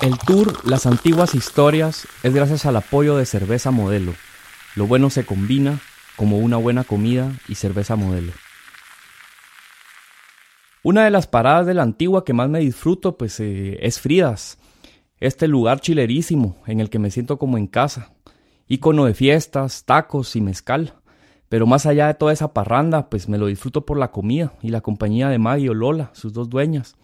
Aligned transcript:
El 0.00 0.16
tour 0.16 0.64
Las 0.64 0.86
Antiguas 0.86 1.34
Historias 1.34 2.06
es 2.22 2.32
gracias 2.32 2.66
al 2.66 2.76
apoyo 2.76 3.16
de 3.16 3.26
Cerveza 3.26 3.72
Modelo. 3.72 4.14
Lo 4.76 4.86
bueno 4.86 5.10
se 5.10 5.26
combina 5.26 5.80
como 6.14 6.38
una 6.38 6.56
buena 6.56 6.84
comida 6.84 7.32
y 7.48 7.56
cerveza 7.56 7.96
modelo. 7.96 8.32
Una 10.84 11.02
de 11.02 11.10
las 11.10 11.26
paradas 11.26 11.66
de 11.66 11.74
la 11.74 11.82
antigua 11.82 12.24
que 12.24 12.32
más 12.32 12.48
me 12.48 12.60
disfruto 12.60 13.18
pues 13.18 13.40
eh, 13.40 13.76
es 13.80 13.98
Fridas, 13.98 14.58
este 15.18 15.48
lugar 15.48 15.80
chilerísimo 15.80 16.62
en 16.68 16.78
el 16.78 16.90
que 16.90 17.00
me 17.00 17.10
siento 17.10 17.36
como 17.36 17.58
en 17.58 17.66
casa, 17.66 18.12
ícono 18.68 19.04
de 19.04 19.14
fiestas, 19.14 19.84
tacos 19.84 20.36
y 20.36 20.40
mezcal. 20.40 20.94
Pero 21.48 21.66
más 21.66 21.86
allá 21.86 22.06
de 22.06 22.14
toda 22.14 22.32
esa 22.32 22.54
parranda, 22.54 23.10
pues 23.10 23.28
me 23.28 23.38
lo 23.38 23.46
disfruto 23.46 23.84
por 23.84 23.98
la 23.98 24.12
comida 24.12 24.52
y 24.62 24.68
la 24.68 24.80
compañía 24.80 25.28
de 25.28 25.38
Maggie 25.38 25.70
o 25.70 25.74
Lola, 25.74 26.10
sus 26.12 26.32
dos 26.32 26.48
dueñas. 26.48 26.94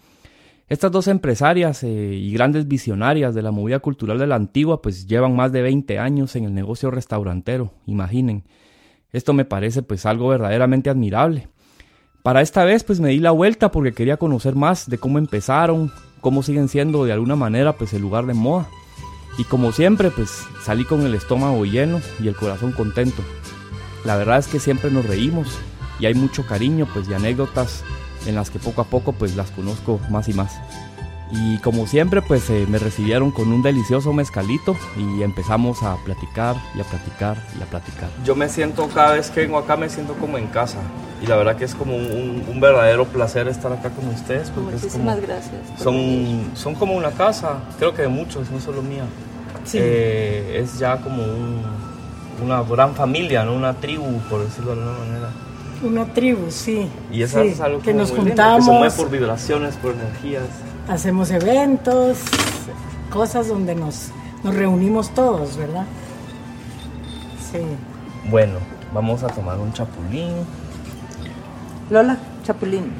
Estas 0.67 0.91
dos 0.91 1.09
empresarias 1.09 1.83
eh, 1.83 1.89
y 1.89 2.33
grandes 2.33 2.67
visionarias 2.67 3.35
de 3.35 3.43
la 3.43 3.51
movida 3.51 3.81
cultural 3.81 4.19
de 4.19 4.27
la 4.27 4.37
antigua, 4.37 4.81
pues 4.81 5.07
llevan 5.07 5.37
más 5.37 5.53
de 5.53 5.61
20 5.61 5.99
años 5.99 6.37
en 6.37 6.45
el 6.45 6.55
negocio 6.55 6.91
restaurantero, 6.91 7.73
imaginen. 7.87 8.45
Esto 9.13 9.35
me 9.35 9.45
parece 9.45 9.83
pues 9.83 10.07
algo 10.07 10.29
verdaderamente 10.29 10.89
admirable. 10.89 11.49
Para 12.23 12.41
esta 12.41 12.65
vez 12.65 12.83
pues 12.83 12.99
me 12.99 13.11
di 13.11 13.19
la 13.19 13.31
vuelta 13.31 13.71
porque 13.71 13.93
quería 13.93 14.17
conocer 14.17 14.55
más 14.55 14.89
de 14.89 14.97
cómo 14.97 15.19
empezaron, 15.19 15.93
cómo 16.23 16.43
siguen 16.43 16.69
siendo 16.69 17.05
de 17.05 17.13
alguna 17.13 17.37
manera 17.37 17.75
pues 17.75 17.93
el 17.93 18.01
lugar 18.01 18.25
de 18.25 18.33
moda. 18.33 18.67
Y 19.37 19.45
como 19.45 19.71
siempre 19.71 20.11
pues 20.11 20.47
salí 20.63 20.85
con 20.85 21.03
el 21.03 21.15
estómago 21.15 21.67
lleno 21.67 22.01
y 22.23 22.29
el 22.29 22.37
corazón 22.37 22.73
contento. 22.73 23.23
La 24.07 24.17
verdad 24.17 24.39
es 24.39 24.47
que 24.47 24.59
siempre 24.59 24.91
nos 24.91 25.07
reímos 25.07 25.59
y 26.01 26.07
hay 26.07 26.15
mucho 26.15 26.47
cariño 26.47 26.89
pues 26.93 27.07
y 27.09 27.13
anécdotas 27.13 27.85
en 28.27 28.35
las 28.35 28.51
que 28.51 28.59
poco 28.59 28.81
a 28.81 28.85
poco 28.85 29.13
pues 29.13 29.37
las 29.37 29.51
conozco 29.51 30.01
más 30.11 30.29
y 30.29 30.35
más. 30.35 30.59
Y 31.31 31.59
como 31.59 31.87
siempre 31.87 32.23
pues 32.23 32.49
eh, 32.51 32.67
me 32.69 32.79
recibieron 32.79 33.31
con 33.31 33.53
un 33.53 33.63
delicioso 33.63 34.13
mezcalito 34.13 34.77
y 34.97 35.23
empezamos 35.23 35.83
a 35.83 35.97
platicar 36.05 36.57
y 36.77 36.81
a 36.81 36.85
platicar 36.85 37.37
y 37.59 37.63
a 37.63 37.67
platicar. 37.67 38.09
Yo 38.25 38.37
me 38.37 38.49
siento 38.49 38.89
cada 38.89 39.15
vez 39.15 39.31
que 39.31 39.41
vengo 39.41 39.59
acá 39.59 39.77
me 39.77 39.89
siento 39.89 40.15
como 40.15 40.39
en 40.39 40.47
casa 40.49 40.79
y 41.25 41.27
la 41.27 41.37
verdad 41.37 41.57
que 41.57 41.65
es 41.65 41.75
como 41.75 41.97
un, 41.97 42.61
verdadero 42.61 43.07
placer 43.07 43.49
estar 43.49 43.73
acá 43.73 43.91
con 43.91 44.07
ustedes. 44.09 44.51
Porque 44.51 44.73
Muchísimas 44.73 45.21
gracias. 45.21 45.61
Son, 45.79 46.51
son 46.55 46.75
como 46.75 46.95
una 46.95 47.11
casa, 47.11 47.61
creo 47.79 47.95
que 47.95 48.03
de 48.03 48.09
muchos, 48.09 48.51
no 48.51 48.61
solo 48.61 48.83
mía. 48.83 49.05
Eh, 49.73 50.61
es 50.63 50.79
ya 50.79 50.99
como 50.99 51.23
una 52.43 52.63
gran 52.63 52.95
familia, 52.95 53.45
¿no? 53.45 53.55
una 53.55 53.75
tribu, 53.75 54.19
por 54.29 54.45
decirlo 54.45 54.75
de 54.75 54.83
alguna 54.83 54.99
manera. 54.99 55.31
Una 55.83 56.07
tribu, 56.13 56.51
sí. 56.51 56.89
Y 57.11 57.23
eso 57.23 57.41
es 57.41 57.61
algo 57.61 57.81
que 57.81 57.93
nos 57.93 58.11
juntamos. 58.11 58.61
que 58.61 58.73
se 58.73 58.79
mueve 58.79 58.95
por 58.95 59.11
vibraciones, 59.11 59.75
por 59.77 59.93
energías. 59.93 60.45
Hacemos 60.89 61.31
eventos, 61.31 62.19
cosas 63.11 63.49
donde 63.49 63.75
nos, 63.75 64.09
nos 64.43 64.55
reunimos 64.55 65.11
todos, 65.11 65.57
¿verdad? 65.57 65.85
Sí. 67.53 67.61
Bueno, 68.31 68.59
vamos 68.93 69.23
a 69.23 69.29
tomar 69.29 69.59
un 69.59 69.73
chapulín. 69.73 70.33
Lola, 71.91 72.19
chapulín. 72.45 72.93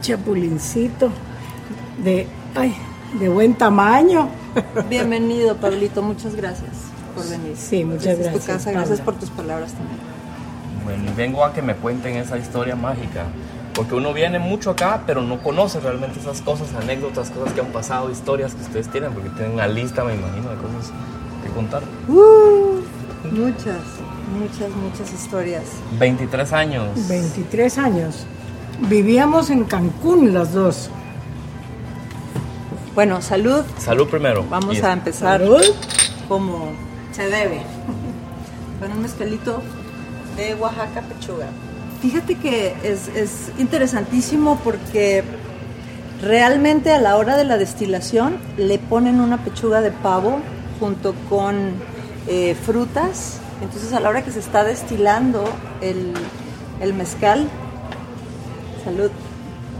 Chapulincito 0.00 1.10
de, 2.02 2.26
ay, 2.54 2.74
de 3.18 3.28
buen 3.28 3.54
tamaño. 3.54 4.28
Bienvenido, 4.88 5.56
Pablito. 5.56 6.02
Muchas 6.02 6.34
gracias 6.34 6.70
por 7.14 7.28
venir. 7.28 7.56
Sí, 7.56 7.84
muchas 7.84 8.18
gracias. 8.18 8.66
Gracias 8.66 9.00
por 9.00 9.14
tus 9.14 9.30
palabras 9.30 9.72
también. 9.72 10.01
Bueno, 10.84 11.04
y 11.10 11.14
vengo 11.14 11.44
a 11.44 11.52
que 11.52 11.62
me 11.62 11.74
cuenten 11.74 12.16
esa 12.16 12.38
historia 12.38 12.76
mágica. 12.76 13.24
Porque 13.74 13.94
uno 13.94 14.12
viene 14.12 14.38
mucho 14.38 14.70
acá, 14.70 15.02
pero 15.06 15.22
no 15.22 15.38
conoce 15.42 15.80
realmente 15.80 16.20
esas 16.20 16.42
cosas, 16.42 16.74
anécdotas, 16.74 17.30
cosas 17.30 17.54
que 17.54 17.60
han 17.60 17.68
pasado, 17.68 18.10
historias 18.10 18.54
que 18.54 18.62
ustedes 18.62 18.88
tienen, 18.88 19.12
porque 19.12 19.30
tienen 19.30 19.52
una 19.54 19.66
lista, 19.66 20.04
me 20.04 20.14
imagino, 20.14 20.50
de 20.50 20.56
cosas 20.56 20.92
que 21.42 21.50
contar. 21.54 21.82
Uh, 22.06 22.82
muchas, 23.30 23.80
muchas, 24.38 24.70
muchas 24.76 25.12
historias. 25.14 25.64
23 25.98 26.52
años. 26.52 27.08
23 27.08 27.78
años. 27.78 28.26
Vivíamos 28.88 29.48
en 29.48 29.64
Cancún 29.64 30.34
las 30.34 30.52
dos. 30.52 30.90
Bueno, 32.94 33.22
salud. 33.22 33.64
Salud 33.78 34.06
primero. 34.08 34.44
Vamos 34.50 34.82
a 34.82 34.92
empezar 34.92 35.40
como 36.28 36.72
se 37.12 37.24
debe. 37.24 37.62
Con 38.80 38.92
un 38.92 39.02
mezcalito 39.02 39.62
de 40.36 40.54
Oaxaca 40.54 41.02
Pechuga. 41.02 41.46
Fíjate 42.02 42.34
que 42.34 42.74
es, 42.82 43.52
interesantísimo 43.58 44.58
porque 44.64 45.22
realmente 46.20 46.90
a 46.92 46.98
la 46.98 47.16
hora 47.16 47.36
de 47.36 47.44
la 47.44 47.58
destilación 47.58 48.38
le 48.56 48.80
ponen 48.80 49.20
una 49.20 49.44
pechuga 49.44 49.80
de 49.80 49.92
pavo 49.92 50.40
junto 50.80 51.14
con 51.30 51.74
eh, 52.26 52.56
frutas. 52.56 53.38
Entonces 53.62 53.92
a 53.92 54.00
la 54.00 54.08
hora 54.08 54.24
que 54.24 54.32
se 54.32 54.40
está 54.40 54.64
destilando 54.64 55.44
el, 55.80 56.92
mezcal, 56.92 57.48
salud, 58.84 59.12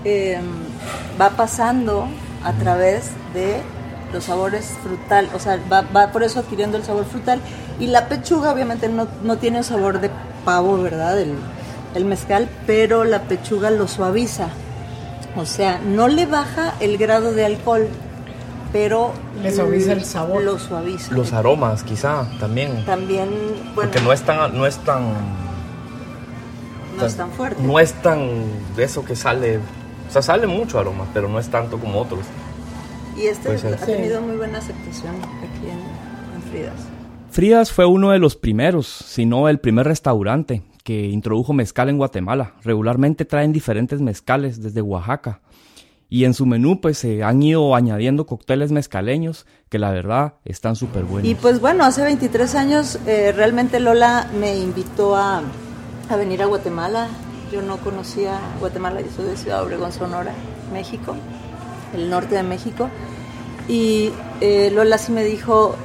em, 0.04 0.44
va 1.20 1.30
pasando 1.30 2.06
a 2.44 2.52
través 2.52 3.10
de 3.34 3.60
los 4.12 4.24
sabores 4.24 4.74
frutal, 4.84 5.28
o 5.34 5.40
sea, 5.40 5.58
va, 5.72 6.12
por 6.12 6.22
eso 6.22 6.38
adquiriendo 6.38 6.76
el 6.76 6.84
sabor 6.84 7.04
frutal. 7.04 7.40
Y 7.80 7.88
la 7.88 8.08
pechuga 8.08 8.52
obviamente 8.52 8.88
no, 8.88 9.08
no 9.24 9.38
tiene 9.38 9.64
sabor 9.64 10.00
de 10.00 10.10
pavo, 10.44 10.80
¿verdad? 10.80 11.20
El, 11.20 11.34
el 11.94 12.04
mezcal, 12.04 12.48
pero 12.66 13.04
la 13.04 13.22
pechuga 13.22 13.70
lo 13.70 13.88
suaviza. 13.88 14.48
O 15.36 15.46
sea, 15.46 15.78
no 15.78 16.08
le 16.08 16.26
baja 16.26 16.74
el 16.80 16.98
grado 16.98 17.32
de 17.32 17.44
alcohol, 17.46 17.88
pero 18.72 19.12
le 19.42 19.50
suaviza 19.50 19.92
el 19.92 20.04
sabor. 20.04 20.42
Lo 20.42 20.58
suaviza. 20.58 21.14
Los 21.14 21.32
aromas, 21.32 21.82
quizá, 21.82 22.26
también. 22.38 22.84
También, 22.84 23.28
bueno. 23.74 23.90
Porque 23.90 24.00
no 24.00 24.12
es 24.12 24.22
tan, 24.22 24.56
no 24.56 24.66
es 24.66 24.76
tan. 24.78 25.02
No 26.96 27.06
es 27.06 27.16
tan 27.16 27.30
fuerte. 27.32 27.62
No 27.62 27.80
es 27.80 27.92
tan 27.94 28.28
de 28.76 28.84
eso 28.84 29.04
que 29.04 29.16
sale. 29.16 29.58
O 30.08 30.12
sea, 30.12 30.20
sale 30.20 30.46
mucho 30.46 30.78
aroma, 30.78 31.06
pero 31.14 31.28
no 31.28 31.38
es 31.38 31.48
tanto 31.48 31.78
como 31.78 32.00
otros. 32.00 32.20
Y 33.16 33.26
este 33.26 33.50
ha 33.50 33.76
tenido 33.76 34.20
muy 34.20 34.36
buena 34.36 34.58
aceptación 34.58 35.14
aquí 35.16 35.68
en, 35.68 36.36
en 36.36 36.42
Fridas. 36.50 36.74
Fridas 37.32 37.72
fue 37.72 37.86
uno 37.86 38.10
de 38.10 38.18
los 38.18 38.36
primeros, 38.36 38.86
si 38.86 39.24
no 39.24 39.48
el 39.48 39.58
primer 39.58 39.86
restaurante 39.86 40.62
que 40.84 41.06
introdujo 41.06 41.54
mezcal 41.54 41.88
en 41.88 41.96
Guatemala. 41.96 42.56
Regularmente 42.62 43.24
traen 43.24 43.54
diferentes 43.54 44.02
mezcales 44.02 44.62
desde 44.62 44.82
Oaxaca. 44.82 45.40
Y 46.10 46.26
en 46.26 46.34
su 46.34 46.44
menú 46.44 46.82
pues 46.82 46.98
se 46.98 47.22
han 47.22 47.42
ido 47.42 47.74
añadiendo 47.74 48.26
cócteles 48.26 48.70
mezcaleños 48.70 49.46
que 49.70 49.78
la 49.78 49.90
verdad 49.92 50.34
están 50.44 50.76
súper 50.76 51.04
buenos. 51.04 51.26
Y 51.26 51.34
pues 51.34 51.58
bueno, 51.58 51.86
hace 51.86 52.02
23 52.02 52.54
años 52.54 52.98
eh, 53.06 53.32
realmente 53.34 53.80
Lola 53.80 54.28
me 54.38 54.58
invitó 54.58 55.16
a, 55.16 55.40
a, 56.10 56.16
venir 56.16 56.42
a 56.42 56.46
Guatemala. 56.46 57.08
Yo 57.50 57.62
no 57.62 57.78
conocía 57.78 58.38
Guatemala, 58.60 59.00
yo 59.00 59.10
soy 59.16 59.24
de 59.24 59.38
Ciudad 59.38 59.62
Obregón, 59.62 59.90
Sonora, 59.90 60.34
México, 60.70 61.16
el 61.94 62.10
norte 62.10 62.34
de 62.34 62.42
México. 62.42 62.90
Y 63.68 64.10
eh, 64.42 64.70
Lola 64.70 64.98
sí 64.98 65.12
me 65.12 65.24
dijo, 65.24 65.76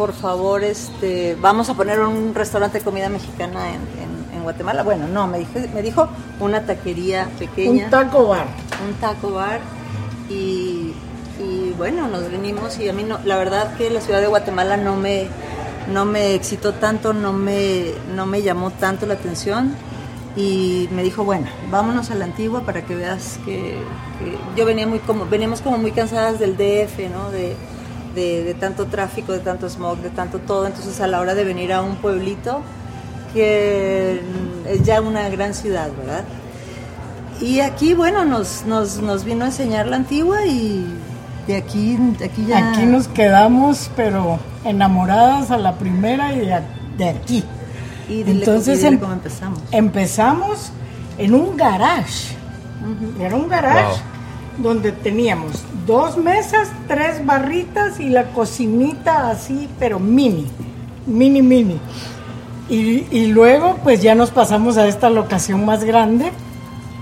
por 0.00 0.14
favor, 0.14 0.64
este, 0.64 1.36
vamos 1.42 1.68
a 1.68 1.74
poner 1.74 2.00
un 2.00 2.34
restaurante 2.34 2.78
de 2.78 2.84
comida 2.84 3.10
mexicana 3.10 3.68
en, 3.68 4.42
Guatemala. 4.42 4.82
Bueno, 4.82 5.06
no, 5.06 5.26
me, 5.26 5.40
dijo, 5.40 5.58
me 5.74 5.82
dijo 5.82 6.08
una 6.40 6.64
taquería 6.64 7.28
pequeña. 7.38 7.84
Un 7.84 7.90
taco 7.90 8.28
bar. 8.28 8.46
Un 8.88 8.94
taco 8.94 9.32
bar. 9.32 9.60
Y, 10.30 10.94
bueno, 11.76 12.08
nos 12.08 12.30
venimos 12.30 12.78
y 12.78 12.88
a 12.88 12.94
mí 12.94 13.04
no, 13.04 13.18
la 13.26 13.36
verdad 13.36 13.74
que 13.76 13.90
la 13.90 14.00
ciudad 14.00 14.22
de 14.22 14.26
Guatemala 14.28 14.78
no 14.78 14.96
me, 14.96 15.28
no 15.92 16.06
me 16.06 16.34
excitó 16.34 16.72
tanto, 16.72 17.12
no 17.12 17.34
me, 17.34 17.92
no 18.16 18.24
me 18.24 18.40
llamó 18.40 18.70
tanto 18.70 19.04
la 19.04 19.14
atención. 19.14 19.74
Y 20.34 20.88
me 20.92 21.02
dijo, 21.02 21.24
bueno, 21.24 21.46
vámonos 21.70 22.10
a 22.10 22.14
la 22.14 22.24
antigua 22.24 22.62
para 22.62 22.86
que 22.86 22.94
veas 22.94 23.38
que, 23.44 23.76
yo 24.56 24.64
venía 24.64 24.86
muy 24.86 25.00
como, 25.00 25.26
veníamos 25.26 25.60
como 25.60 25.76
muy 25.76 25.92
cansadas 25.92 26.38
del 26.38 26.56
DF, 26.56 27.10
¿no? 27.12 27.30
De, 27.30 27.54
de, 28.14 28.54
tanto 28.58 28.86
tráfico, 28.86 29.32
de 29.32 29.40
tanto 29.40 29.68
smog, 29.68 29.98
de 29.98 30.10
tanto 30.10 30.38
todo. 30.38 30.66
Entonces 30.66 31.00
a 31.00 31.06
la 31.06 31.20
hora 31.20 31.34
de 31.34 31.44
venir 31.44 31.72
a 31.72 31.82
un 31.82 31.96
pueblito 31.96 32.62
que 33.32 34.20
es 34.66 34.82
ya 34.82 35.00
una 35.00 35.28
gran 35.28 35.54
ciudad, 35.54 35.88
¿verdad? 35.96 36.24
Y 37.40 37.60
aquí, 37.60 37.94
bueno, 37.94 38.24
nos, 38.24 38.64
nos, 38.66 38.98
nos 38.98 39.24
vino 39.24 39.44
a 39.44 39.48
enseñar 39.48 39.86
la 39.86 39.96
antigua 39.96 40.44
y 40.46 40.84
de 41.46 41.56
aquí, 41.56 41.96
de 42.18 42.24
aquí 42.26 42.46
ya... 42.46 42.72
Aquí 42.72 42.84
nos 42.84 43.08
quedamos, 43.08 43.90
pero 43.96 44.38
enamoradas 44.64 45.50
a 45.50 45.56
la 45.56 45.74
primera 45.76 46.34
y 46.34 46.40
de, 46.40 47.08
aquí. 47.08 47.44
Y 48.08 48.22
Entonces, 48.22 48.82
em, 48.84 48.98
cómo 48.98 49.12
empezamos. 49.14 49.60
Empezamos 49.70 50.72
en 51.16 51.34
un 51.34 51.56
garage. 51.56 52.36
Era 53.18 53.36
un 53.36 53.48
garage 53.48 54.00
donde 54.62 54.92
teníamos 54.92 55.64
dos 55.86 56.16
mesas, 56.16 56.70
tres 56.86 57.24
barritas 57.24 58.00
y 58.00 58.08
la 58.08 58.32
cocinita 58.32 59.30
así, 59.30 59.68
pero 59.78 59.98
mini, 59.98 60.46
mini, 61.06 61.42
mini. 61.42 61.80
Y, 62.68 63.26
luego 63.26 63.78
pues 63.82 64.00
ya 64.00 64.14
nos 64.14 64.30
pasamos 64.30 64.76
a 64.76 64.86
esta 64.86 65.10
locación 65.10 65.64
más 65.64 65.82
grande 65.82 66.30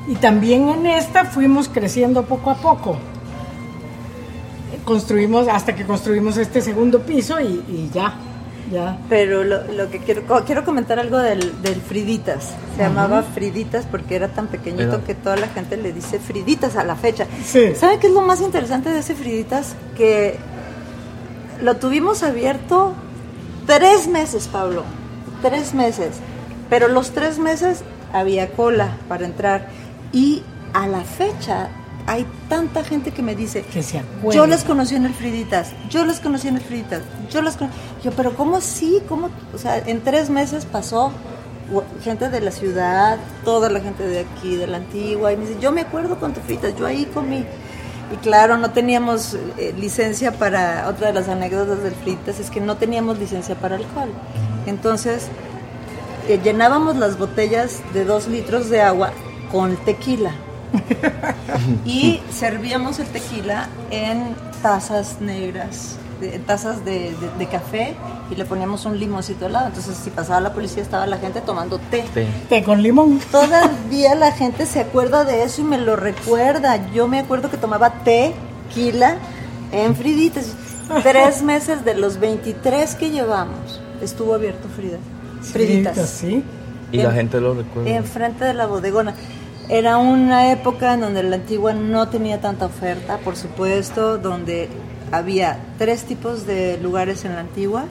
y 0.08 0.14
también 0.14 0.70
en 0.70 0.86
esta 0.86 1.26
fuimos 1.26 1.68
creciendo 1.68 2.24
poco 2.24 2.50
a 2.50 2.54
poco. 2.54 2.96
construimos, 4.86 5.46
hasta 5.48 5.74
que 5.74 5.84
construimos 5.84 6.38
este 6.38 6.62
segundo 6.62 7.02
piso 7.02 7.38
y, 7.40 7.90
ya. 7.92 8.14
Ya. 8.70 8.98
Pero 9.08 9.44
lo, 9.44 9.64
lo, 9.72 9.90
que 9.90 9.98
quiero, 9.98 10.22
quiero 10.44 10.64
comentar 10.64 10.98
algo 10.98 11.18
del, 11.18 11.62
del 11.62 11.80
Friditas. 11.80 12.54
Se 12.76 12.82
llamaba 12.82 13.22
Friditas 13.22 13.86
porque 13.86 14.16
era 14.16 14.28
tan 14.28 14.48
pequeñito 14.48 15.04
que 15.04 15.14
toda 15.14 15.36
la 15.36 15.48
gente 15.48 15.76
le 15.76 15.92
dice 15.92 16.18
Friditas 16.18 16.76
a 16.76 16.84
la 16.84 16.96
fecha. 16.96 17.26
Sí. 17.44 17.74
¿Sabe 17.74 17.98
qué 17.98 18.08
es 18.08 18.12
lo 18.12 18.22
más 18.22 18.40
interesante 18.40 18.90
de 18.90 19.00
ese 19.00 19.14
Friditas? 19.14 19.74
Que 19.96 20.36
lo 21.62 21.76
tuvimos 21.76 22.22
abierto 22.22 22.94
tres 23.66 24.06
meses, 24.08 24.48
Pablo. 24.48 24.84
Tres 25.42 25.74
meses. 25.74 26.16
Pero 26.68 26.88
los 26.88 27.12
tres 27.12 27.38
meses 27.38 27.82
había 28.12 28.50
cola 28.50 28.96
para 29.08 29.24
entrar. 29.24 29.68
Y 30.12 30.42
a 30.74 30.86
la 30.86 31.00
fecha 31.00 31.70
hay 32.08 32.26
tanta 32.48 32.82
gente 32.84 33.10
que 33.10 33.22
me 33.22 33.34
dice, 33.36 33.62
que 33.62 33.82
se 33.82 34.02
yo 34.32 34.46
las 34.46 34.64
conocí 34.64 34.94
en 34.94 35.04
el 35.04 35.12
Friditas, 35.12 35.72
yo 35.90 36.06
las 36.06 36.20
conocí 36.20 36.48
en 36.48 36.56
el 36.56 36.62
Friditas, 36.62 37.02
yo 37.30 37.42
las 37.42 37.58
conocí. 37.58 37.76
Yo, 38.02 38.12
pero 38.12 38.34
¿cómo 38.34 38.62
sí? 38.62 39.02
¿Cómo? 39.06 39.28
O 39.54 39.58
sea, 39.58 39.76
en 39.76 40.00
tres 40.00 40.30
meses 40.30 40.64
pasó 40.64 41.12
gente 42.02 42.30
de 42.30 42.40
la 42.40 42.50
ciudad, 42.50 43.18
toda 43.44 43.68
la 43.68 43.80
gente 43.80 44.04
de 44.04 44.20
aquí, 44.20 44.56
de 44.56 44.66
la 44.66 44.78
antigua, 44.78 45.34
y 45.34 45.36
me 45.36 45.46
dice, 45.46 45.60
yo 45.60 45.70
me 45.70 45.82
acuerdo 45.82 46.18
con 46.18 46.32
tu 46.32 46.40
fritas, 46.40 46.74
yo 46.78 46.86
ahí 46.86 47.04
comí. 47.12 47.44
Y 48.10 48.16
claro, 48.22 48.56
no 48.56 48.70
teníamos 48.70 49.36
eh, 49.58 49.74
licencia 49.78 50.32
para, 50.32 50.88
otra 50.88 51.08
de 51.08 51.12
las 51.12 51.28
anécdotas 51.28 51.82
del 51.82 51.92
fritas 51.92 52.40
es 52.40 52.50
que 52.50 52.62
no 52.62 52.78
teníamos 52.78 53.18
licencia 53.18 53.54
para 53.54 53.76
alcohol. 53.76 54.08
Entonces, 54.64 55.28
eh, 56.26 56.40
llenábamos 56.42 56.96
las 56.96 57.18
botellas 57.18 57.82
de 57.92 58.06
dos 58.06 58.28
litros 58.28 58.70
de 58.70 58.80
agua 58.80 59.12
con 59.52 59.76
tequila. 59.84 60.32
y 61.84 62.20
servíamos 62.30 62.98
el 62.98 63.06
tequila 63.06 63.68
en 63.90 64.34
tazas 64.62 65.20
negras, 65.20 65.96
de, 66.20 66.38
tazas 66.40 66.84
de, 66.84 67.14
café 67.50 67.94
y 68.30 68.34
le 68.34 68.44
poníamos 68.44 68.84
un 68.84 68.98
limoncito 68.98 69.46
al 69.46 69.52
lado. 69.52 69.66
Entonces, 69.68 69.96
si 69.96 70.10
pasaba 70.10 70.40
la 70.40 70.52
policía, 70.52 70.82
estaba 70.82 71.06
la 71.06 71.18
gente 71.18 71.40
tomando 71.40 71.78
té. 71.78 72.04
Té, 72.48 72.62
con 72.62 72.82
limón. 72.82 73.20
Todavía 73.30 74.14
la 74.14 74.32
gente 74.32 74.66
se 74.66 74.80
acuerda 74.80 75.24
de 75.24 75.44
eso 75.44 75.62
y 75.62 75.64
me 75.64 75.78
lo 75.78 75.96
recuerda. 75.96 76.90
Yo 76.92 77.08
me 77.08 77.20
acuerdo 77.20 77.50
que 77.50 77.56
tomaba 77.56 77.90
tequila 78.04 79.16
en 79.72 79.94
Friditas. 79.94 80.52
Tres 81.02 81.42
meses 81.42 81.84
de 81.84 81.94
los 81.94 82.18
23 82.18 82.94
que 82.94 83.10
llevamos 83.10 83.80
estuvo 84.02 84.34
abierto 84.34 84.68
Frida. 84.68 84.98
Friditas. 85.42 86.08
Sí. 86.08 86.42
Y 86.90 86.98
la 86.98 87.12
gente 87.12 87.40
lo 87.40 87.54
recuerda. 87.54 87.90
Enfrente 87.90 88.44
de 88.44 88.54
la 88.54 88.66
bodegona. 88.66 89.14
Era 89.68 89.98
una 89.98 90.50
época 90.50 90.94
en 90.94 91.00
donde 91.00 91.22
la 91.22 91.36
antigua 91.36 91.74
no 91.74 92.08
tenía 92.08 92.40
tanta 92.40 92.66
oferta, 92.66 93.18
por 93.18 93.36
supuesto, 93.36 94.16
donde 94.16 94.70
había 95.12 95.58
tres 95.76 96.04
tipos 96.04 96.46
de 96.46 96.78
lugares 96.78 97.26
en 97.26 97.34
la 97.34 97.40
antigua, 97.40 97.84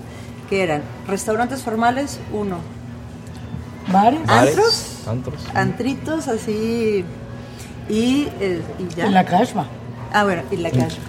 que 0.50 0.64
eran 0.64 0.82
restaurantes 1.08 1.62
formales, 1.62 2.20
uno. 2.34 2.58
¿Bares? 3.92 4.20
Antros. 4.28 5.46
Antritos, 5.54 6.28
así. 6.28 7.06
Y, 7.90 8.28
eh, 8.40 8.62
y 8.80 8.96
ya. 8.96 9.08
Y 9.08 9.12
la 9.12 9.24
Cashma. 9.24 9.68
Ah, 10.12 10.24
bueno, 10.24 10.42
y 10.52 10.58
la 10.58 10.72
Cashma, 10.72 11.04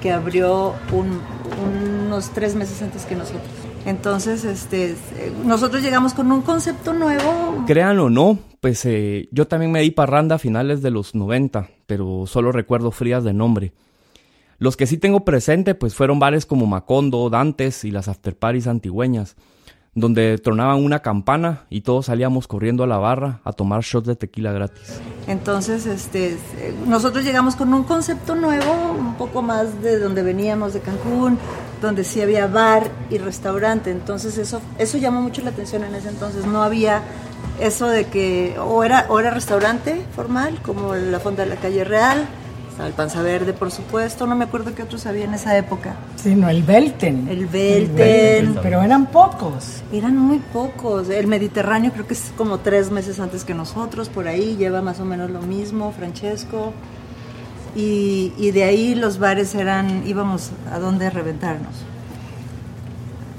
que 0.00 0.12
abrió 0.12 0.74
unos 0.92 2.30
tres 2.30 2.56
meses 2.56 2.82
antes 2.82 3.04
que 3.04 3.14
nosotros. 3.14 3.67
Entonces, 3.86 4.44
este, 4.44 4.94
nosotros 5.44 5.82
llegamos 5.82 6.14
con 6.14 6.30
un 6.30 6.42
concepto 6.42 6.92
nuevo. 6.92 7.64
Créanlo 7.66 8.06
o 8.06 8.10
no, 8.10 8.38
pues 8.60 8.84
eh, 8.84 9.28
yo 9.32 9.46
también 9.46 9.72
me 9.72 9.80
di 9.80 9.90
parranda 9.90 10.36
a 10.36 10.38
finales 10.38 10.82
de 10.82 10.90
los 10.90 11.14
90, 11.14 11.68
pero 11.86 12.26
solo 12.26 12.52
recuerdo 12.52 12.90
frías 12.90 13.24
de 13.24 13.32
nombre. 13.32 13.72
Los 14.58 14.76
que 14.76 14.86
sí 14.86 14.98
tengo 14.98 15.24
presente, 15.24 15.74
pues 15.74 15.94
fueron 15.94 16.18
bares 16.18 16.44
como 16.44 16.66
Macondo, 16.66 17.30
Dantes 17.30 17.84
y 17.84 17.90
las 17.92 18.08
afterparis 18.08 18.66
antigüeñas, 18.66 19.36
donde 19.94 20.38
tronaban 20.38 20.84
una 20.84 21.00
campana 21.00 21.64
y 21.70 21.80
todos 21.80 22.06
salíamos 22.06 22.46
corriendo 22.46 22.84
a 22.84 22.86
la 22.86 22.98
barra 22.98 23.40
a 23.44 23.52
tomar 23.52 23.82
shots 23.82 24.06
de 24.06 24.16
tequila 24.16 24.52
gratis. 24.52 25.00
Entonces, 25.26 25.86
este, 25.86 26.36
nosotros 26.86 27.24
llegamos 27.24 27.56
con 27.56 27.72
un 27.74 27.84
concepto 27.84 28.34
nuevo, 28.34 28.94
un 28.98 29.14
poco 29.14 29.42
más 29.42 29.82
de 29.82 29.98
donde 29.98 30.22
veníamos, 30.22 30.72
de 30.74 30.80
Cancún, 30.80 31.38
donde 31.82 32.04
sí 32.04 32.20
había 32.20 32.46
bar 32.46 32.90
y 33.10 33.18
restaurante. 33.18 33.90
Entonces 33.90 34.38
eso, 34.38 34.60
eso 34.78 34.98
llamó 34.98 35.20
mucho 35.20 35.42
la 35.42 35.50
atención 35.50 35.84
en 35.84 35.94
ese 35.94 36.08
entonces. 36.08 36.46
No 36.46 36.62
había 36.62 37.02
eso 37.60 37.88
de 37.88 38.04
que 38.06 38.56
o 38.58 38.84
era, 38.84 39.06
o 39.08 39.18
era 39.18 39.30
restaurante 39.30 40.04
formal, 40.14 40.60
como 40.62 40.94
la 40.94 41.20
Fonda 41.20 41.44
de 41.44 41.50
la 41.50 41.56
Calle 41.56 41.84
Real, 41.84 42.26
el 42.86 42.92
Panza 42.92 43.22
Verde, 43.22 43.52
por 43.52 43.70
supuesto, 43.70 44.26
no 44.26 44.36
me 44.36 44.44
acuerdo 44.44 44.74
qué 44.74 44.82
otros 44.82 45.06
había 45.06 45.24
en 45.24 45.34
esa 45.34 45.56
época. 45.56 45.96
Sí, 46.16 46.34
no, 46.34 46.48
el 46.48 46.62
Belten. 46.62 47.28
El 47.28 47.46
Belten. 47.46 48.56
pero 48.62 48.82
eran 48.82 49.06
pocos. 49.06 49.82
Eran 49.92 50.16
muy 50.16 50.38
pocos. 50.38 51.08
El 51.08 51.26
Mediterráneo 51.26 51.92
creo 51.92 52.06
que 52.06 52.14
es 52.14 52.32
como 52.36 52.58
tres 52.58 52.90
meses 52.90 53.18
antes 53.18 53.44
que 53.44 53.54
nosotros, 53.54 54.08
por 54.08 54.28
ahí, 54.28 54.56
lleva 54.56 54.80
más 54.80 55.00
o 55.00 55.04
menos 55.04 55.30
lo 55.30 55.42
mismo, 55.42 55.92
Francesco. 55.92 56.72
Y, 57.74 58.32
y 58.38 58.52
de 58.52 58.64
ahí 58.64 58.94
los 58.94 59.18
bares 59.18 59.54
eran, 59.54 60.06
íbamos 60.06 60.50
a 60.70 60.78
dónde 60.78 61.10
reventarnos. 61.10 61.74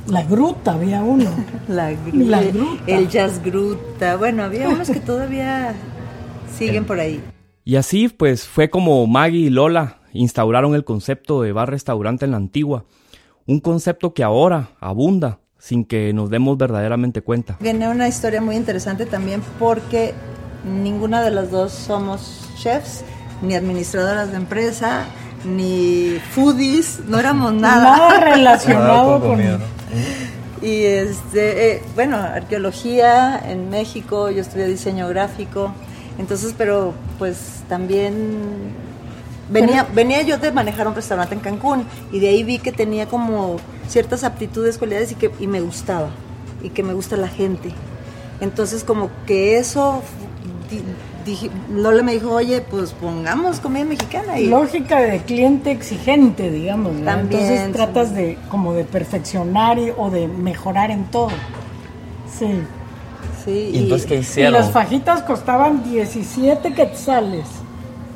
La 0.07 0.23
gruta, 0.23 0.73
había 0.73 1.01
uno. 1.01 1.29
la, 1.67 1.91
la, 2.13 2.41
gruta. 2.41 2.83
El 2.87 3.07
jazz 3.07 3.41
gruta. 3.43 4.17
Bueno, 4.17 4.43
había 4.43 4.67
unos 4.67 4.89
que 4.89 4.99
todavía 4.99 5.73
siguen 6.57 6.85
por 6.85 6.99
ahí. 6.99 7.23
Y 7.63 7.75
así 7.75 8.09
pues 8.09 8.47
fue 8.47 8.69
como 8.69 9.05
Maggie 9.07 9.47
y 9.47 9.49
Lola 9.49 9.97
instauraron 10.13 10.75
el 10.75 10.83
concepto 10.83 11.41
de 11.41 11.51
bar-restaurante 11.51 12.25
en 12.25 12.31
la 12.31 12.37
antigua, 12.37 12.85
un 13.45 13.59
concepto 13.59 14.13
que 14.13 14.23
ahora 14.23 14.71
abunda 14.79 15.39
sin 15.57 15.85
que 15.85 16.13
nos 16.13 16.29
demos 16.29 16.57
verdaderamente 16.57 17.21
cuenta. 17.21 17.57
Viene 17.59 17.89
una 17.89 18.07
historia 18.07 18.41
muy 18.41 18.55
interesante 18.55 19.05
también 19.05 19.41
porque 19.59 20.13
ninguna 20.65 21.21
de 21.21 21.31
las 21.31 21.51
dos 21.51 21.71
somos 21.71 22.49
chefs, 22.57 23.03
ni 23.41 23.55
administradoras 23.55 24.31
de 24.31 24.37
empresa, 24.37 25.05
ni 25.45 26.17
foodies, 26.31 27.01
no 27.07 27.19
éramos 27.19 27.53
nada. 27.53 27.97
Nada 27.97 28.19
relacionado 28.19 29.19
con... 29.19 29.39
Y 30.61 30.83
este, 30.83 31.71
eh, 31.71 31.83
bueno, 31.95 32.17
arqueología 32.17 33.39
en 33.49 33.69
México, 33.69 34.29
yo 34.29 34.41
estudié 34.41 34.67
diseño 34.67 35.07
gráfico, 35.07 35.71
entonces, 36.19 36.53
pero 36.57 36.93
pues 37.17 37.63
también 37.69 38.37
venía, 39.49 39.87
venía 39.95 40.21
yo 40.21 40.37
de 40.37 40.51
manejar 40.51 40.87
un 40.87 40.93
restaurante 40.93 41.33
en 41.33 41.41
Cancún 41.41 41.85
y 42.11 42.19
de 42.19 42.27
ahí 42.27 42.43
vi 42.43 42.59
que 42.59 42.71
tenía 42.71 43.07
como 43.07 43.55
ciertas 43.87 44.23
aptitudes, 44.23 44.77
cualidades 44.77 45.13
y 45.13 45.15
que 45.15 45.31
y 45.39 45.47
me 45.47 45.61
gustaba 45.61 46.09
y 46.61 46.69
que 46.69 46.83
me 46.83 46.93
gusta 46.93 47.15
la 47.15 47.29
gente. 47.29 47.71
Entonces 48.41 48.83
como 48.83 49.09
que 49.25 49.57
eso 49.57 50.03
dije, 51.25 51.49
Lola 51.71 52.03
me 52.03 52.13
dijo, 52.13 52.31
oye, 52.31 52.61
pues 52.61 52.91
pongamos 52.91 53.61
comida 53.61 53.85
mexicana. 53.85 54.39
Y 54.39 54.47
Lógica 54.47 54.99
de 54.99 55.19
cliente 55.19 55.71
exigente, 55.71 56.51
digamos. 56.51 56.93
También, 57.03 57.41
Entonces 57.41 57.71
tratas 57.71 58.13
de 58.13 58.37
como 58.49 58.73
de 58.73 58.83
perfeccionar 58.83 59.77
o 59.97 60.09
de 60.09 60.27
mejorar 60.27 60.91
en 60.91 61.05
todo. 61.05 61.31
Sí. 62.37 62.61
Sí, 63.49 63.71
¿Y, 63.73 63.77
entonces 63.79 64.07
qué 64.07 64.15
hicieron? 64.17 64.53
Y 64.53 64.57
las 64.57 64.71
fajitas 64.71 65.23
costaban 65.23 65.83
17 65.83 66.73
quetzales. 66.73 67.45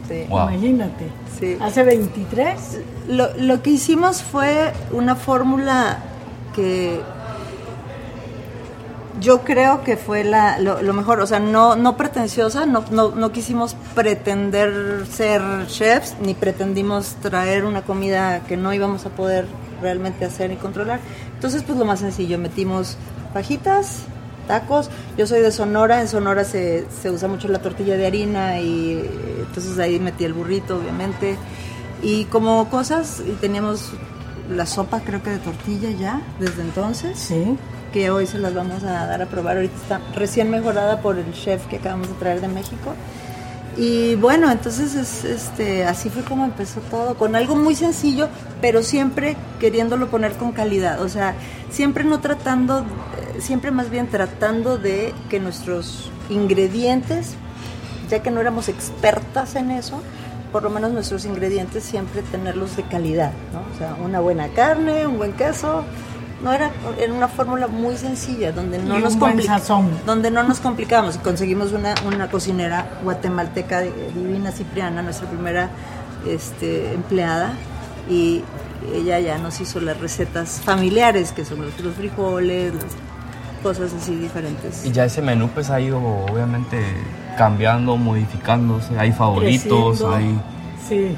Sí. 0.07 0.25
Imagínate. 0.29 1.07
Sí. 1.39 1.57
Hace 1.59 1.83
23. 1.83 2.79
Lo, 3.07 3.35
lo 3.37 3.63
que 3.63 3.71
hicimos 3.71 4.21
fue 4.21 4.71
una 4.91 5.15
fórmula 5.15 5.97
que 6.55 7.01
yo 9.19 9.41
creo 9.41 9.83
que 9.83 9.95
fue 9.95 10.23
la, 10.23 10.59
lo, 10.59 10.93
mejor, 10.93 11.21
o 11.21 11.25
sea, 11.25 11.39
no, 11.39 11.75
no 11.75 11.95
pretenciosa, 11.95 12.65
no, 12.65 12.83
no, 12.91 13.11
no, 13.11 13.31
quisimos 13.31 13.75
pretender 13.95 15.05
ser 15.09 15.41
chefs, 15.67 16.15
ni 16.21 16.33
pretendimos 16.33 17.15
traer 17.21 17.65
una 17.65 17.83
comida 17.83 18.41
que 18.47 18.57
no 18.57 18.73
íbamos 18.73 19.05
a 19.05 19.09
poder 19.09 19.45
realmente 19.81 20.25
hacer 20.25 20.51
y 20.51 20.57
controlar. 20.57 20.99
Entonces, 21.35 21.63
pues 21.63 21.79
lo 21.79 21.85
más 21.85 21.99
sencillo, 21.99 22.37
metimos 22.37 22.97
fajitas, 23.33 24.03
tacos. 24.43 24.89
Yo 25.17 25.27
soy 25.27 25.41
de 25.41 25.51
Sonora, 25.51 26.01
en 26.01 26.07
Sonora 26.07 26.43
se, 26.43 26.85
se 27.01 27.11
usa 27.11 27.27
mucho 27.27 27.47
la 27.47 27.59
tortilla 27.59 27.97
de 27.97 28.05
harina 28.05 28.59
y 28.59 29.09
entonces 29.39 29.77
ahí 29.79 29.99
metí 29.99 30.23
el 30.23 30.33
burrito, 30.33 30.77
obviamente. 30.77 31.37
Y 32.01 32.25
como 32.25 32.69
cosas, 32.69 33.21
teníamos 33.39 33.93
la 34.49 34.65
sopa 34.65 35.01
creo 35.01 35.23
que 35.23 35.29
de 35.29 35.39
tortilla 35.39 35.89
ya, 35.91 36.21
desde 36.39 36.61
entonces. 36.61 37.17
Sí. 37.17 37.57
Que 37.91 38.09
hoy 38.09 38.25
se 38.25 38.39
las 38.39 38.53
vamos 38.53 38.83
a 38.83 39.05
dar 39.05 39.21
a 39.21 39.25
probar. 39.27 39.57
Ahorita 39.57 39.75
está 39.75 40.01
recién 40.15 40.49
mejorada 40.49 41.01
por 41.01 41.17
el 41.17 41.31
chef 41.33 41.65
que 41.67 41.77
acabamos 41.77 42.09
de 42.09 42.15
traer 42.15 42.41
de 42.41 42.47
México. 42.47 42.93
Y 43.75 44.15
bueno, 44.15 44.51
entonces 44.51 44.93
es, 44.93 45.23
este, 45.23 45.85
así 45.85 46.09
fue 46.09 46.23
como 46.23 46.45
empezó 46.45 46.79
todo, 46.91 47.15
con 47.15 47.35
algo 47.35 47.55
muy 47.55 47.75
sencillo, 47.75 48.29
pero 48.61 48.83
siempre 48.83 49.35
queriéndolo 49.59 50.09
poner 50.09 50.33
con 50.33 50.51
calidad, 50.51 51.01
o 51.01 51.09
sea, 51.09 51.33
siempre 51.71 52.03
no 52.03 52.19
tratando, 52.19 52.85
siempre 53.39 53.71
más 53.71 53.89
bien 53.89 54.07
tratando 54.07 54.77
de 54.77 55.13
que 55.29 55.39
nuestros 55.39 56.11
ingredientes, 56.29 57.33
ya 58.09 58.21
que 58.21 58.29
no 58.29 58.41
éramos 58.41 58.69
expertas 58.69 59.55
en 59.55 59.71
eso, 59.71 60.01
por 60.51 60.61
lo 60.61 60.69
menos 60.69 60.91
nuestros 60.91 61.25
ingredientes 61.25 61.83
siempre 61.83 62.21
tenerlos 62.21 62.77
de 62.77 62.83
calidad, 62.83 63.31
¿no? 63.51 63.61
O 63.73 63.77
sea, 63.79 63.95
una 64.05 64.19
buena 64.19 64.49
carne, 64.49 65.07
un 65.07 65.17
buen 65.17 65.33
queso. 65.33 65.83
No 66.43 66.51
era, 66.51 66.71
era 66.99 67.13
una 67.13 67.29
fórmula 67.29 67.67
muy 67.67 67.95
sencilla 67.95 68.51
donde 68.51 68.77
no 68.77 68.99
Y 68.99 69.01
nos 69.01 69.17
donde 70.05 70.29
no 70.29 70.43
nos 70.43 70.59
complicamos. 70.59 71.17
Conseguimos 71.17 71.71
una, 71.71 71.95
una 72.05 72.29
cocinera 72.29 72.99
guatemalteca 73.03 73.83
eh, 73.83 73.93
divina 74.13 74.51
Cipriana, 74.51 75.01
nuestra 75.01 75.29
primera 75.29 75.69
este, 76.27 76.93
empleada, 76.93 77.53
y 78.09 78.43
ella 78.93 79.19
ya 79.19 79.37
nos 79.37 79.61
hizo 79.61 79.79
las 79.79 79.99
recetas 79.99 80.61
familiares, 80.63 81.31
que 81.31 81.45
son 81.45 81.61
los, 81.61 81.79
los 81.79 81.95
frijoles, 81.95 82.73
las 82.73 82.91
cosas 83.63 83.93
así 83.93 84.15
diferentes. 84.15 84.85
Y 84.85 84.91
ya 84.91 85.05
ese 85.05 85.21
menú 85.21 85.47
pues 85.47 85.69
ha 85.69 85.79
ido 85.79 85.99
obviamente 85.99 86.83
cambiando, 87.37 87.95
modificándose, 87.95 88.99
hay 88.99 89.13
favoritos, 89.13 90.01
Creciendo. 90.01 90.15
hay... 90.15 90.41
Sí, 90.87 91.15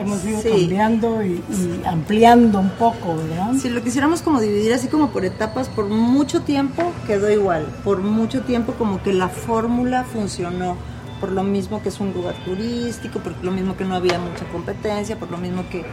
hemos 0.00 0.24
ido 0.24 0.40
Sí. 0.40 0.48
cambiando 0.50 1.22
y, 1.24 1.42
y 1.50 1.82
ampliando 1.86 2.58
un 2.60 2.70
poco, 2.70 3.16
¿verdad? 3.16 3.52
Si 3.60 3.68
lo 3.68 3.82
quisiéramos 3.82 4.22
como 4.22 4.40
dividir 4.40 4.72
así 4.72 4.88
como 4.88 5.08
por 5.10 5.24
etapas, 5.24 5.68
por 5.68 5.86
mucho 5.86 6.42
tiempo 6.42 6.92
quedó 7.06 7.30
igual. 7.30 7.66
Por 7.84 8.00
mucho 8.00 8.42
tiempo 8.42 8.74
como 8.74 9.02
que 9.02 9.12
la 9.12 9.28
fórmula 9.28 10.04
funcionó. 10.04 10.76
Por 11.20 11.32
lo 11.32 11.42
mismo 11.42 11.82
que 11.82 11.88
es 11.88 11.98
un 11.98 12.12
lugar 12.12 12.34
turístico, 12.44 13.18
por 13.18 13.34
lo 13.42 13.50
mismo 13.50 13.76
que 13.76 13.84
no 13.84 13.96
había 13.96 14.18
mucha 14.20 14.44
competencia, 14.52 15.16
por 15.18 15.30
lo 15.32 15.36
mismo 15.38 15.64
que, 15.68 15.84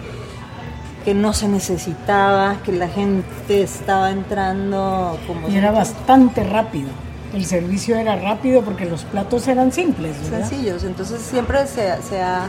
que 1.03 1.15
no 1.15 1.33
se 1.33 1.47
necesitaba, 1.47 2.57
que 2.63 2.71
la 2.71 2.87
gente 2.87 3.63
estaba 3.63 4.11
entrando 4.11 5.17
como... 5.25 5.49
Y 5.49 5.55
era 5.55 5.71
bastante 5.71 6.43
rápido. 6.43 6.89
El 7.33 7.43
servicio 7.45 7.95
era 7.97 8.15
rápido 8.15 8.61
porque 8.61 8.85
los 8.85 9.03
platos 9.03 9.47
eran 9.47 9.71
simples, 9.71 10.15
¿verdad? 10.29 10.47
sencillos. 10.47 10.83
Entonces 10.83 11.21
siempre 11.21 11.65
se, 11.65 12.01
se 12.03 12.21
ha, 12.21 12.47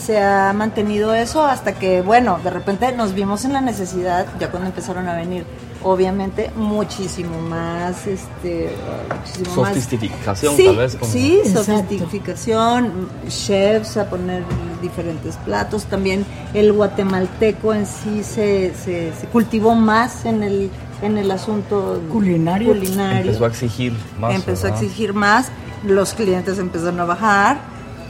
se 0.00 0.18
ha 0.22 0.52
mantenido 0.52 1.14
eso 1.14 1.44
hasta 1.44 1.74
que, 1.74 2.00
bueno, 2.02 2.38
de 2.42 2.50
repente 2.50 2.92
nos 2.92 3.14
vimos 3.14 3.44
en 3.44 3.52
la 3.52 3.60
necesidad, 3.60 4.26
ya 4.38 4.50
cuando 4.50 4.68
empezaron 4.68 5.06
a 5.08 5.14
venir, 5.14 5.44
obviamente, 5.82 6.50
muchísimo 6.56 7.40
más, 7.40 8.06
este, 8.06 8.70
muchísimo 9.14 9.62
más- 9.62 9.68
Sofisticación, 9.74 10.56
Sí, 10.56 10.64
tal 10.66 10.76
vez, 10.76 10.96
como- 10.96 11.12
Sí, 11.12 11.40
Exacto. 11.44 11.64
sofisticación, 11.64 13.08
chefs 13.28 13.96
a 13.96 14.08
poner 14.08 14.42
diferentes 14.82 15.36
platos, 15.36 15.84
también 15.84 16.24
el 16.54 16.72
guatemalteco 16.72 17.74
en 17.74 17.86
sí 17.86 18.22
se, 18.22 18.74
se, 18.74 19.12
se 19.12 19.26
cultivó 19.32 19.74
más 19.74 20.24
en 20.24 20.42
el, 20.42 20.70
en 21.02 21.18
el 21.18 21.30
asunto 21.30 22.00
Culinario. 22.10 22.68
culinario 22.68 23.26
Empezó 23.32 23.44
a 23.44 23.48
exigir 23.48 23.92
más. 24.18 24.34
empezó 24.34 24.66
a 24.66 24.70
exigir 24.70 25.14
más, 25.14 25.48
los 25.84 26.12
clientes 26.14 26.58
empezaron 26.58 27.00
a 27.00 27.04
bajar, 27.04 27.58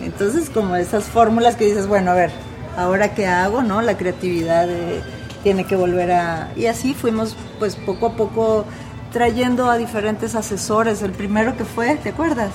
entonces 0.03 0.51
como 0.51 0.77
esas 0.77 1.05
fórmulas 1.05 1.57
que 1.57 1.67
dices, 1.67 1.87
bueno, 1.87 2.11
a 2.11 2.15
ver, 2.15 2.31
ahora 2.77 3.15
qué 3.15 3.27
hago, 3.27 3.63
¿no? 3.63 3.81
La 3.83 3.97
creatividad 3.97 4.69
eh, 4.71 5.01
tiene 5.43 5.65
que 5.65 5.77
volver 5.77 6.13
a... 6.13 6.51
Y 6.57 6.67
así 6.67 6.95
fuimos 6.95 7.37
pues 7.59 7.77
poco 7.77 8.07
a 8.07 8.13
poco 8.17 8.65
trayendo 9.13 9.69
a 9.71 9.77
diferentes 9.77 10.35
asesores, 10.35 11.03
el 11.03 11.13
primero 11.13 11.57
que 11.57 11.65
fue, 11.65 11.97
¿te 11.97 12.11
acuerdas? 12.11 12.51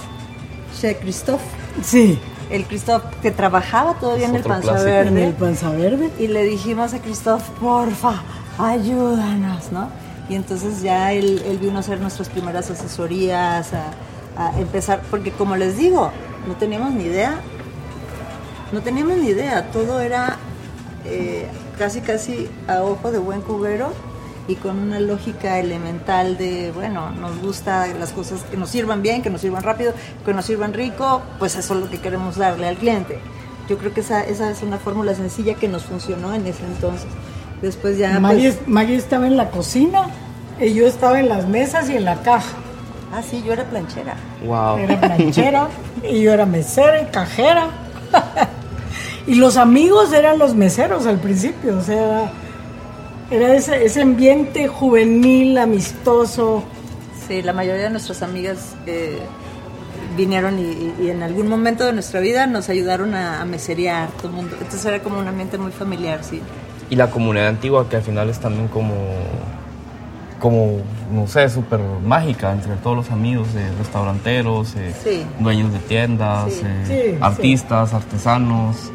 Che 0.80 0.96
Christophe, 0.98 1.44
Sí, 1.84 2.18
el 2.50 2.66
Christophe 2.66 3.08
que 3.22 3.32
trabajaba 3.32 3.96
todavía 3.96 4.26
Es 4.26 4.30
en 4.30 4.36
el 4.38 4.44
Panza 4.44 4.70
clásico. 4.70 4.90
en 4.92 5.04
Verde 5.16 5.28
el 5.28 5.34
panza 5.34 5.70
verde. 5.72 6.12
y 6.20 6.28
le 6.28 6.44
dijimos 6.44 6.94
a 6.94 7.00
Christoph, 7.00 7.42
porfa, 7.60 8.22
ayúdanos, 8.58 9.72
¿no? 9.72 9.90
Y 10.30 10.36
entonces 10.36 10.82
ya 10.82 11.12
él, 11.14 11.42
él 11.46 11.58
vino 11.58 11.78
a 11.78 11.80
hacer 11.80 12.00
nuestras 12.00 12.30
primeras 12.30 12.70
asesorías, 12.72 13.72
a, 13.74 13.92
a 14.42 14.60
empezar, 14.60 15.02
porque 15.12 15.32
como 15.32 15.56
les 15.56 15.78
digo, 15.78 16.12
no 16.48 16.56
teníamos 16.56 16.94
ni 16.94 17.06
idea, 17.06 17.40
no 18.72 18.82
teníamos 18.82 19.18
ni 19.18 19.30
idea, 19.30 19.72
todo 19.72 20.00
era 20.02 20.38
eh, 21.06 21.48
casi 21.78 22.02
casi 22.02 22.50
a 22.68 22.84
ojo 22.84 23.12
de 23.12 23.20
buen 23.20 23.42
cubero 23.42 23.94
y 24.48 24.56
con 24.56 24.78
una 24.78 25.00
lógica 25.00 25.60
elemental 25.60 26.38
de, 26.38 26.72
bueno, 26.72 27.10
nos 27.12 27.42
gusta 27.42 27.88
las 28.00 28.12
cosas 28.12 28.42
que 28.44 28.58
nos 28.58 28.70
sirvan 28.70 29.02
bien, 29.02 29.22
que 29.24 29.30
nos 29.30 29.42
sirvan 29.42 29.64
rápido, 29.64 29.94
que 30.24 30.34
nos 30.34 30.46
sirvan 30.46 30.74
rico, 30.74 31.22
pues 31.40 31.56
eso 31.56 31.74
es 31.74 31.80
lo 31.82 31.90
que 31.90 32.00
queremos 32.00 32.36
darle 32.36 32.68
al 32.68 32.78
cliente. 32.78 33.18
Yo 33.68 33.80
creo 33.80 33.92
que 33.94 34.02
esa, 34.02 34.24
esa 34.24 34.52
es 34.52 34.62
una 34.62 34.78
fórmula 34.78 35.16
sencilla 35.16 35.56
que 35.56 35.68
nos 35.68 35.84
funcionó 35.86 36.36
en 36.36 36.46
ese 36.46 36.64
entonces. 36.64 37.08
Después 37.62 37.98
ya... 37.98 38.20
Maggie, 38.20 38.52
pues- 38.52 38.68
Maggie 38.68 38.96
estaba 38.96 39.26
en 39.26 39.38
la 39.38 39.50
cocina 39.50 40.10
y 40.60 40.74
yo 40.76 40.86
estaba 40.86 41.20
en 41.20 41.28
las 41.28 41.48
mesas 41.48 41.90
y 41.90 41.98
en 41.98 42.06
la 42.06 42.22
caja. 42.22 42.54
Ah, 43.18 43.22
sí, 43.24 43.44
yo 43.46 43.54
era 43.54 43.64
planchera. 43.66 44.16
Wow. 44.46 44.78
Era 44.78 45.00
planchera 45.00 45.68
y 46.10 46.22
yo 46.22 46.34
era 46.34 46.46
mesera 46.46 47.02
y 47.02 47.06
cajera. 47.06 47.68
y 49.28 49.36
los 49.36 49.58
amigos 49.58 50.14
eran 50.14 50.38
los 50.40 50.54
meseros 50.56 51.06
al 51.08 51.18
principio, 51.20 51.78
o 51.78 51.82
sea, 51.82 52.32
era 53.32 53.54
ese, 53.56 53.84
ese 53.86 54.02
ambiente 54.02 54.68
juvenil, 54.68 55.58
amistoso. 55.58 56.64
Sí, 57.28 57.42
la 57.42 57.54
mayoría 57.54 57.84
de 57.86 57.90
nuestras 57.90 58.22
amigas 58.22 58.76
eh, 58.86 59.18
vinieron 60.16 60.60
y, 60.60 60.62
y- 60.62 60.96
y 61.06 61.10
en 61.10 61.24
algún 61.24 61.48
momento 61.48 61.86
de 61.86 61.94
nuestra 61.94 62.20
vida 62.20 62.46
nos 62.46 62.70
ayudaron 62.70 63.16
a, 63.16 63.42
a 63.42 63.46
meserear 63.46 64.10
todo 64.18 64.28
el 64.28 64.34
mundo. 64.36 64.56
Entonces 64.62 64.86
era 64.86 65.02
como 65.02 65.18
un 65.20 65.28
ambiente 65.28 65.58
muy 65.58 65.72
familiar, 65.72 66.20
sí. 66.24 66.40
Y 66.90 66.96
la 66.96 67.10
comunidad 67.10 67.48
antigua 67.48 67.90
que 67.90 67.96
al 67.96 68.04
final 68.04 68.30
es 68.30 68.40
también 68.40 68.68
como, 68.68 68.94
como 70.40 70.78
no 71.12 71.28
sé, 71.28 71.50
súper 71.50 71.80
mágica 72.04 72.52
entre 72.52 72.76
todos 72.78 72.96
los 72.98 73.12
amigos, 73.12 73.48
eh, 73.56 73.70
restauranteros, 73.78 74.76
eh, 74.76 74.94
Sí. 75.04 75.26
dueños 75.40 75.72
de 75.72 75.80
tiendas, 75.80 76.52
Sí. 76.54 76.62
eh, 76.64 76.84
Sí, 76.88 77.12
sí. 77.12 77.18
artistas, 77.22 77.94
artesanos. 77.94 78.76
sí. 78.78 78.92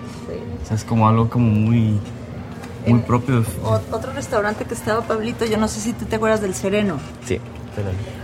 O 0.63 0.67
sea, 0.67 0.77
es 0.77 0.85
como 0.85 1.09
algo 1.09 1.29
como 1.29 1.47
muy, 1.47 1.79
muy 1.81 2.01
En- 2.87 3.03
propio. 3.03 3.45
otro 3.91 4.13
restaurante 4.13 4.65
que 4.65 4.75
estaba, 4.75 5.03
Pablito, 5.03 5.45
yo 5.45 5.57
no 5.59 5.69
sé 5.69 5.81
si 5.81 5.93
tú 5.93 6.05
te 6.07 6.17
acuerdas 6.17 6.41
del 6.41 6.55
Sereno. 6.55 6.99
Sí, 7.25 7.41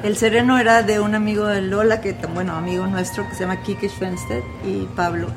El 0.03 0.17
Sereno 0.17 0.59
era 0.59 0.83
de 0.83 1.01
un 1.01 1.15
amigo 1.15 1.47
de 1.47 1.63
Lola, 1.63 2.01
que 2.01 2.15
bueno, 2.35 2.55
amigo 2.55 2.87
nuestro, 2.89 3.27
que 3.29 3.35
se 3.35 3.41
llama 3.45 3.63
Kike 3.63 3.89
Schwenstedt 3.89 4.45
y 4.67 4.87
Pablo 4.97 5.29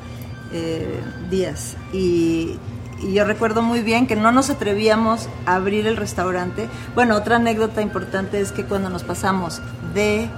eh, 0.52 1.00
Díaz. 1.30 1.76
Y, 1.92 2.58
y 3.02 3.12
yo 3.14 3.24
recuerdo 3.24 3.62
muy 3.62 3.80
bien 3.80 4.06
que 4.06 4.16
no 4.16 4.32
nos 4.32 4.50
atrevíamos 4.50 5.28
a 5.46 5.54
abrir 5.54 5.86
el 5.86 5.96
restaurante. 5.96 6.68
Bueno, 6.94 7.16
otra 7.16 7.36
anécdota 7.36 7.82
importante 7.82 8.40
es 8.40 8.52
que 8.52 8.64
cuando 8.64 8.90
nos 8.90 9.04
pasamos 9.04 9.60
de, 9.94 10.28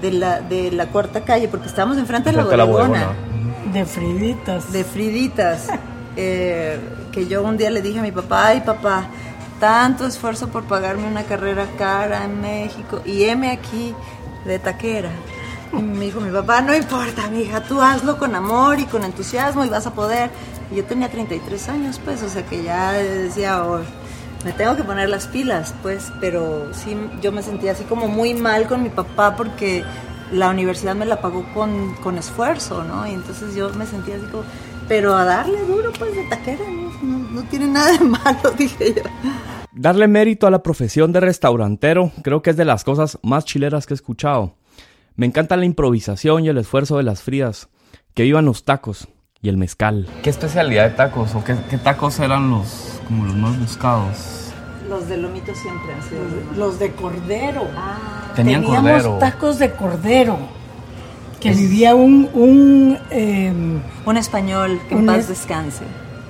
de, 0.00 0.12
la, 0.12 0.40
de 0.40 0.70
la 0.72 0.86
cuarta 0.86 1.24
calle, 1.24 1.48
porque 1.48 1.68
estábamos 1.68 1.98
enfrente 1.98 2.30
de 2.30 2.36
la 2.36 2.44
bodegona. 2.44 3.08
De 3.72 3.84
friditas. 3.84 4.72
de 4.72 4.84
Friditas, 4.84 5.68
eh, 6.16 6.78
que 7.12 7.26
yo 7.26 7.42
un 7.42 7.56
día 7.56 7.70
le 7.70 7.82
dije 7.82 7.98
a 7.98 8.02
mi 8.02 8.12
papá, 8.12 8.46
ay 8.46 8.60
papá, 8.60 9.08
tanto 9.60 10.06
esfuerzo 10.06 10.48
por 10.48 10.64
pagarme 10.64 11.06
una 11.06 11.24
carrera 11.24 11.66
cara 11.76 12.24
en 12.24 12.40
México 12.40 13.02
y 13.04 13.24
heme 13.24 13.50
aquí 13.50 13.94
de 14.44 14.58
taquera. 14.58 15.10
Y 15.72 15.82
me 15.82 16.06
dijo 16.06 16.20
mi 16.20 16.30
papá, 16.30 16.60
no 16.62 16.74
importa, 16.74 17.28
mija, 17.28 17.60
tú 17.62 17.82
hazlo 17.82 18.18
con 18.18 18.34
amor 18.34 18.78
y 18.78 18.84
con 18.84 19.04
entusiasmo 19.04 19.64
y 19.64 19.68
vas 19.68 19.86
a 19.86 19.92
poder. 19.92 20.30
Yo 20.74 20.84
tenía 20.84 21.08
33 21.08 21.68
años, 21.68 22.00
pues, 22.04 22.22
o 22.22 22.28
sea 22.28 22.44
que 22.44 22.62
ya 22.62 22.92
decía, 22.92 23.64
"Oh, 23.64 23.80
me 24.44 24.52
tengo 24.52 24.76
que 24.76 24.84
poner 24.84 25.08
las 25.08 25.26
pilas, 25.26 25.74
pues, 25.82 26.12
pero 26.20 26.72
sí, 26.72 26.96
yo 27.22 27.32
me 27.32 27.42
sentía 27.42 27.72
así 27.72 27.84
como 27.84 28.08
muy 28.08 28.34
mal 28.34 28.66
con 28.66 28.82
mi 28.82 28.90
papá 28.90 29.36
porque 29.36 29.84
la 30.32 30.50
universidad 30.50 30.94
me 30.94 31.06
la 31.06 31.20
pagó 31.20 31.44
con, 31.54 31.94
con 32.02 32.18
esfuerzo, 32.18 32.84
¿no? 32.84 33.06
Y 33.06 33.12
entonces 33.12 33.54
yo 33.54 33.70
me 33.74 33.86
sentía 33.86 34.16
así 34.16 34.26
como, 34.26 34.44
pero 34.88 35.14
a 35.16 35.24
darle 35.24 35.60
duro, 35.66 35.92
pues, 35.98 36.14
de 36.14 36.24
taquera, 36.24 36.64
no, 36.70 36.92
no, 37.02 37.30
no 37.30 37.42
tiene 37.44 37.66
nada 37.66 37.92
de 37.92 38.04
malo, 38.04 38.50
dije 38.58 38.94
yo. 38.94 39.02
Darle 39.72 40.08
mérito 40.08 40.46
a 40.46 40.50
la 40.50 40.62
profesión 40.62 41.12
de 41.12 41.20
restaurantero 41.20 42.12
creo 42.22 42.40
que 42.40 42.50
es 42.50 42.56
de 42.56 42.64
las 42.64 42.82
cosas 42.84 43.18
más 43.22 43.44
chileras 43.44 43.86
que 43.86 43.94
he 43.94 43.96
escuchado. 43.96 44.56
Me 45.16 45.26
encanta 45.26 45.56
la 45.56 45.64
improvisación 45.64 46.44
y 46.44 46.48
el 46.48 46.58
esfuerzo 46.58 46.98
de 46.98 47.02
las 47.02 47.22
frías. 47.22 47.68
Que 48.14 48.22
vivan 48.22 48.46
los 48.46 48.64
tacos 48.64 49.08
y 49.46 49.48
el 49.48 49.56
mezcal. 49.56 50.08
¿Qué 50.24 50.30
especialidad 50.30 50.84
de 50.84 50.90
tacos 50.90 51.34
o 51.36 51.44
qué, 51.44 51.54
qué 51.70 51.78
tacos 51.78 52.18
eran 52.18 52.50
los 52.50 53.00
como 53.06 53.24
los 53.26 53.36
más 53.36 53.58
buscados? 53.60 54.50
Los 54.88 55.08
de 55.08 55.16
lomito 55.18 55.52
siempre 55.54 55.92
han 55.94 56.02
sido. 56.02 56.20
Los 56.56 56.78
de 56.80 56.90
cordero. 56.92 57.62
Ah, 57.76 58.32
Tenían 58.34 58.62
Teníamos 58.62 58.90
cordero. 58.90 59.18
tacos 59.18 59.58
de 59.60 59.70
cordero. 59.70 60.36
Que 61.40 61.52
vivía 61.52 61.94
un, 61.94 62.28
un 62.34 62.98
em, 63.10 63.80
un 64.04 64.16
español, 64.16 64.80
que 64.88 64.94
en 64.94 65.00
Un 65.00 65.06
paz 65.06 65.18
es- 65.18 65.28
descanse. 65.28 65.84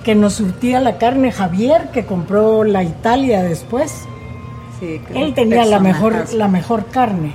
que 0.05 0.15
nos 0.15 0.35
surtía 0.35 0.79
la 0.81 0.99
carne 0.99 1.33
Javier, 1.33 1.91
que 1.93 2.05
compró 2.05 2.65
la 2.65 2.83
Italia 2.85 3.43
después. 3.43 4.05
Sí, 4.79 5.01
que 5.09 5.23
Él 5.23 5.33
tenía 5.33 5.65
la 5.65 5.81
mejor, 5.81 6.33
la 6.35 6.49
mejor 6.49 6.87
carne. 6.87 7.33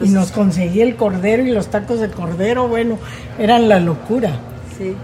y 0.00 0.08
nos 0.10 0.30
conseguía 0.32 0.84
el 0.84 0.94
cordero 0.96 1.42
y 1.44 1.50
los 1.50 1.68
tacos 1.68 1.98
de 2.00 2.08
cordero, 2.10 2.68
bueno, 2.68 2.98
eran 3.38 3.68
la 3.68 3.78
locura. 3.80 4.30
Sí. 4.78 4.94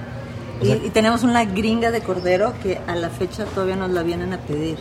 Y, 0.62 0.72
y 0.72 0.90
tenemos 0.90 1.22
una 1.22 1.44
gringa 1.44 1.90
de 1.90 2.00
cordero 2.02 2.52
que 2.62 2.78
a 2.86 2.94
la 2.94 3.08
fecha 3.10 3.44
todavía 3.46 3.76
nos 3.76 3.90
la 3.90 4.02
vienen 4.02 4.32
a 4.32 4.38
pedir. 4.38 4.78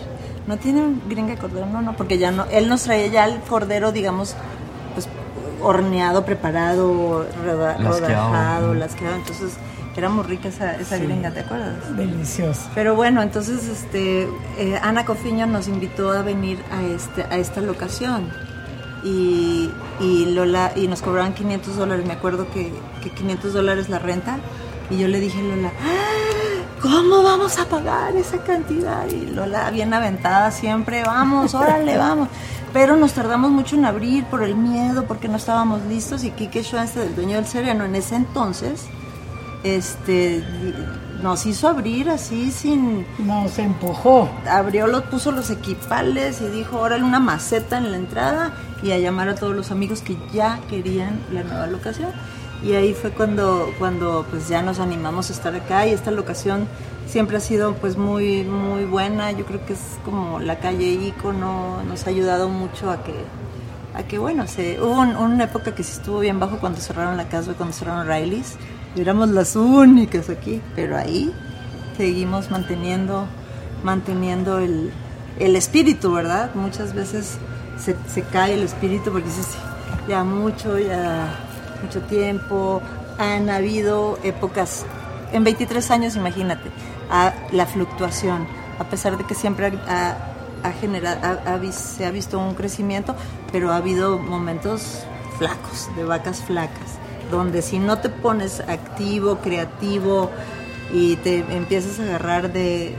¿No 0.48 0.58
tienen 0.58 1.02
gringa 1.08 1.34
de 1.36 1.38
cordero? 1.38 1.66
No, 1.68 1.82
no, 1.82 1.96
porque 1.96 2.18
ya 2.18 2.32
no. 2.32 2.46
Él 2.52 2.68
nos 2.70 2.84
traía 2.84 3.08
ya 3.08 3.26
el 3.26 3.40
cordero, 3.42 3.92
digamos, 3.92 4.36
pues 4.94 5.08
horneado, 5.62 6.26
preparado, 6.26 7.26
roda- 7.46 7.78
rodajado, 7.78 8.74
lasqueado. 8.74 9.16
Entonces 9.16 9.54
Era 9.98 10.08
muy 10.08 10.24
rica 10.24 10.48
esa, 10.50 10.76
esa 10.76 10.98
gringa, 10.98 11.32
¿te 11.32 11.42
acuerdas? 11.42 11.76
Delicioso. 11.98 12.70
Pero 12.74 12.96
bueno, 12.96 13.22
entonces 13.22 13.68
este, 13.68 14.30
eh, 14.58 14.80
Ana 14.82 15.04
Cofiño 15.04 15.46
nos 15.46 15.68
invitó 15.68 16.12
a 16.12 16.22
venir 16.22 16.60
a, 16.72 16.84
este, 16.84 17.24
a 17.24 17.38
esta 17.38 17.60
locación. 17.60 18.30
Y, 19.04 19.70
y, 20.00 20.26
Lola, 20.28 20.72
y 20.76 20.88
nos 20.88 21.02
cobraban 21.02 21.34
500 21.34 21.76
dólares. 21.76 22.06
Me 22.06 22.14
acuerdo 22.14 22.48
que, 22.52 22.72
que 23.04 23.10
500 23.12 23.54
dólares 23.54 23.90
la 23.90 24.00
renta. 24.00 24.38
Y 24.90 24.98
yo 24.98 25.08
le 25.08 25.20
dije 25.20 25.40
a 25.40 25.44
Lola, 25.44 25.72
¡Ah! 25.82 26.80
¿cómo 26.82 27.24
vamos 27.24 27.60
a 27.60 27.66
pagar 27.66 28.16
esa 28.16 28.44
cantidad? 28.44 29.08
Y 29.08 29.28
Lola, 29.28 29.70
bien 29.72 29.94
aventada 29.94 30.52
siempre, 30.52 31.04
vamos, 31.04 31.54
órale, 31.54 31.98
vamos. 31.98 32.30
Pero 32.74 32.96
nos 32.96 33.14
tardamos 33.14 33.52
mucho 33.52 33.76
en 33.76 33.86
abrir 33.86 34.26
por 34.26 34.44
el 34.44 34.56
miedo, 34.56 35.06
porque 35.06 35.28
no 35.28 35.38
estábamos 35.38 35.84
listos. 35.86 36.24
Y 36.24 36.32
Kike 36.32 36.64
Schwanz, 36.64 36.96
el 36.98 37.16
dueño 37.16 37.38
del 37.38 37.48
Sereno, 37.48 37.86
en 37.86 37.96
ese 37.96 38.16
entonces, 38.16 38.86
este 39.64 40.44
nos 41.22 41.46
hizo 41.46 41.68
abrir 41.68 42.10
así 42.10 42.50
sin 42.50 43.06
nos 43.18 43.60
empujó 43.60 44.30
abrió 44.50 44.88
los 44.88 45.04
puso 45.04 45.34
los 45.34 45.50
equipales 45.50 46.40
y 46.42 46.48
dijo 46.48 46.80
órale 46.80 47.04
una 47.04 47.20
maceta 47.20 47.78
en 47.78 47.92
la 47.92 47.98
entrada 47.98 48.54
y 48.82 48.92
a 48.92 49.00
llamar 49.00 49.28
a 49.28 49.36
todos 49.36 49.54
los 49.54 49.72
amigos 49.72 50.02
que 50.02 50.16
ya 50.32 50.62
querían 50.70 51.20
la 51.34 51.44
nueva 51.44 51.68
locación 51.68 52.12
y 52.64 52.74
ahí 52.74 52.94
fue 52.94 53.12
cuando 53.12 53.74
cuando 53.80 54.26
pues 54.30 54.50
ya 54.50 54.62
nos 54.62 54.80
animamos 54.80 55.30
a 55.30 55.34
estar 55.34 55.56
acá 55.56 55.88
y 55.88 55.92
esta 55.92 56.12
locación 56.12 56.68
siempre 57.08 57.38
ha 57.38 57.40
sido 57.40 57.74
pues 57.76 57.98
muy 57.98 58.44
muy 58.44 58.86
buena. 58.86 59.32
Yo 59.32 59.46
creo 59.46 59.66
que 59.66 59.74
es 59.74 59.98
como 60.06 60.40
la 60.40 60.60
calle 60.60 60.88
icono 60.88 61.84
nos 61.84 62.06
ha 62.06 62.10
ayudado 62.10 62.50
mucho 62.50 62.92
a 62.92 63.04
que 63.04 63.14
a 63.96 64.04
que 64.04 64.18
bueno 64.18 64.48
se 64.48 64.80
hubo 64.82 65.00
una 65.00 65.46
época 65.46 65.74
que 65.74 65.84
sí 65.84 65.94
estuvo 65.94 66.20
bien 66.20 66.40
bajo 66.40 66.60
cuando 66.60 66.80
cerraron 66.80 67.18
la 67.18 67.30
casa 67.30 67.54
cuando 67.54 67.74
cerraron 67.74 68.08
Riley's. 68.08 68.56
Éramos 68.96 69.30
las 69.30 69.56
únicas 69.56 70.30
aquí, 70.30 70.62
pero 70.76 70.98
ahí 70.98 71.32
seguimos 71.96 72.50
manteniendo, 72.50 73.26
manteniendo 73.84 74.60
el, 74.60 74.92
el 75.38 75.56
espíritu, 75.56 76.12
¿verdad? 76.12 76.50
Muchas 76.56 76.94
veces 76.94 77.38
se, 77.78 78.22
cae 78.24 78.56
el 78.56 78.64
espíritu 78.64 79.12
porque 79.12 79.30
ya 80.08 80.24
mucho, 80.24 80.78
ya 80.80 81.49
mucho 81.84 82.02
tiempo, 82.02 82.82
han 83.18 83.50
habido 83.50 84.18
épocas, 84.24 84.86
en 85.34 85.44
23 85.44 85.92
años 85.92 86.16
imagínate, 86.16 86.70
a 87.12 87.34
la 87.52 87.66
fluctuación, 87.66 88.48
a 88.80 88.86
pesar 88.86 89.18
de 89.18 89.26
que 89.26 89.36
siempre 89.36 89.72
ha, 89.88 90.72
generado, 90.80 91.72
se 91.72 92.06
ha 92.06 92.12
visto 92.12 92.40
un 92.40 92.54
crecimiento, 92.54 93.16
pero 93.52 93.72
ha 93.72 93.78
habido 93.78 94.20
momentos 94.20 95.04
flacos, 95.38 95.90
de 95.96 96.04
vacas 96.04 96.42
flacas 96.42 97.00
donde 97.30 97.62
si 97.62 97.80
no 97.80 98.00
te 98.00 98.10
pones 98.10 98.60
activo, 98.62 99.38
creativo 99.38 100.30
y 100.92 101.16
te 101.18 101.40
empiezas 101.56 102.00
a 102.00 102.04
agarrar 102.04 102.52
de, 102.52 102.96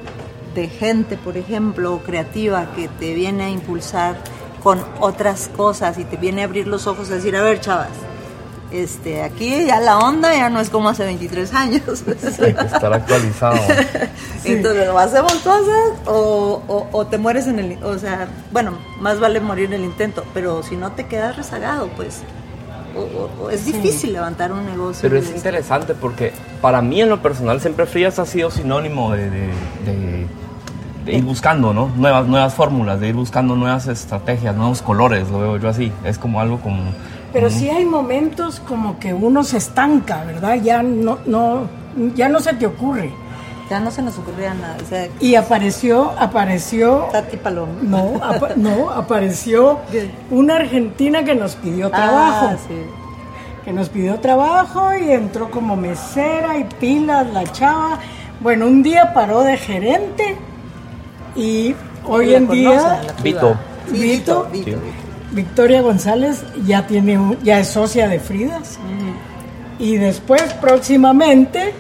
gente, 0.79 1.17
por 1.17 1.37
ejemplo, 1.37 2.01
creativa, 2.05 2.73
que 2.75 2.89
te 2.89 3.15
viene 3.15 3.45
a 3.45 3.51
impulsar 3.51 4.17
con 4.63 4.85
otras 5.01 5.49
cosas 5.57 5.99
y 5.99 6.05
te 6.05 6.17
viene 6.17 6.43
a 6.43 6.45
abrir 6.45 6.67
los 6.67 6.87
ojos 6.87 7.11
a 7.11 7.15
decir, 7.15 7.35
a 7.35 7.43
ver, 7.43 7.61
chavas, 7.61 7.89
este, 8.71 9.23
aquí 9.23 9.67
ya 9.67 9.81
la 9.81 9.99
onda 9.99 10.35
ya 10.35 10.51
no 10.51 10.61
es 10.61 10.71
como 10.71 10.89
hace 10.89 11.05
23 11.05 11.55
años. 11.55 12.05
estar 12.07 12.93
actualizado. 12.93 13.57
Entonces, 14.45 14.89
o 14.89 14.99
hacemos 14.99 15.35
cosas 15.35 15.93
o, 16.07 16.89
o, 16.93 17.07
te 17.07 17.19
mueres 17.19 17.47
en 17.47 17.59
el... 17.59 17.83
O 17.83 17.99
sea, 17.99 18.29
bueno, 18.53 18.79
más 19.01 19.21
vale 19.21 19.41
morir 19.41 19.67
en 19.67 19.75
el 19.75 19.85
intento, 19.85 20.25
pero 20.35 20.63
si 20.63 20.77
no 20.77 20.93
te 20.93 21.07
quedas 21.07 21.37
rezagado, 21.37 21.89
pues 21.97 22.23
es 23.51 23.65
difícil 23.65 24.13
levantar 24.13 24.53
un 24.53 24.67
negocio. 24.67 25.03
Pero 25.03 25.19
es 25.19 25.31
interesante 25.31 25.95
porque 25.95 26.33
para 26.61 26.83
mí 26.83 27.01
en 27.01 27.09
lo 27.09 27.23
personal 27.23 27.61
siempre 27.61 27.87
Frías 27.87 28.19
ha 28.19 28.27
sido 28.27 28.51
sinónimo 28.51 29.13
de, 29.13 29.51
ir 31.07 31.25
buscando 31.25 31.73
¿no? 31.73 31.91
nuevas, 31.97 32.27
nuevas 32.27 32.55
fórmulas, 32.55 33.01
de 33.01 33.09
ir 33.09 33.15
buscando 33.15 33.57
nuevas 33.57 33.87
estrategias, 33.87 34.55
nuevos 34.57 34.83
colores, 34.83 35.29
lo 35.31 35.41
veo 35.41 35.57
yo 35.57 35.69
así. 35.69 35.93
Es 36.05 36.19
como 36.19 36.41
algo 36.41 36.61
como... 36.61 36.83
Pero 37.33 37.51
sí 37.51 37.71
hay 37.71 37.85
momentos 37.85 38.61
como 38.61 38.99
que 38.99 39.15
uno 39.15 39.45
se 39.45 39.59
estanca, 39.59 40.25
¿verdad? 40.25 40.57
Ya 40.57 40.83
no, 40.83 41.19
no, 41.27 41.69
ya 42.15 42.29
no 42.29 42.41
se 42.41 42.55
te 42.55 42.67
ocurre. 42.67 43.13
Ya 43.71 43.79
no 43.79 43.93
se 43.93 44.03
nos 44.03 44.19
ocurría 44.19 44.53
nada. 44.53 44.77
y 45.21 45.37
apareció, 45.37 46.13
apareció. 46.19 47.09
Tati 47.13 47.37
Paloma. 47.37 47.73
No, 47.83 48.15
no, 48.57 48.91
apareció 48.91 49.79
una 50.33 50.57
argentina 50.57 51.23
que 51.23 51.37
nos 51.37 51.55
pidió 51.55 51.87
ah, 51.87 51.91
trabajo. 51.91 52.57
Que 53.65 53.73
nos 53.73 53.89
pidió 53.89 54.19
trabajo 54.19 54.97
y 54.97 55.13
entró 55.13 55.53
como 55.53 55.77
mesera 55.77 56.59
y 56.59 56.65
pilas 56.65 57.29
la 57.29 57.45
chava. 57.45 58.01
Bueno, 58.41 58.67
un 58.67 58.83
día 58.83 59.15
paró 59.15 59.43
de 59.43 59.57
gerente 59.57 60.37
y 61.37 61.77
hoy 62.09 62.35
en 62.35 62.49
día. 62.49 63.03
Vito. 63.23 63.57
Vito. 63.89 64.49
Victoria 65.33 65.83
González 65.83 66.45
ya 66.67 66.87
tiene 66.87 67.37
ya 67.43 67.61
es 67.61 67.69
socia 67.69 68.09
de 68.09 68.19
Fridas. 68.19 68.79
Y 69.79 69.97
después 69.97 70.53
próximamente 70.55 71.73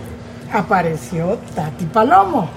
apareció 0.52 1.38
Tati 1.54 1.84
Palomo. 1.86 2.48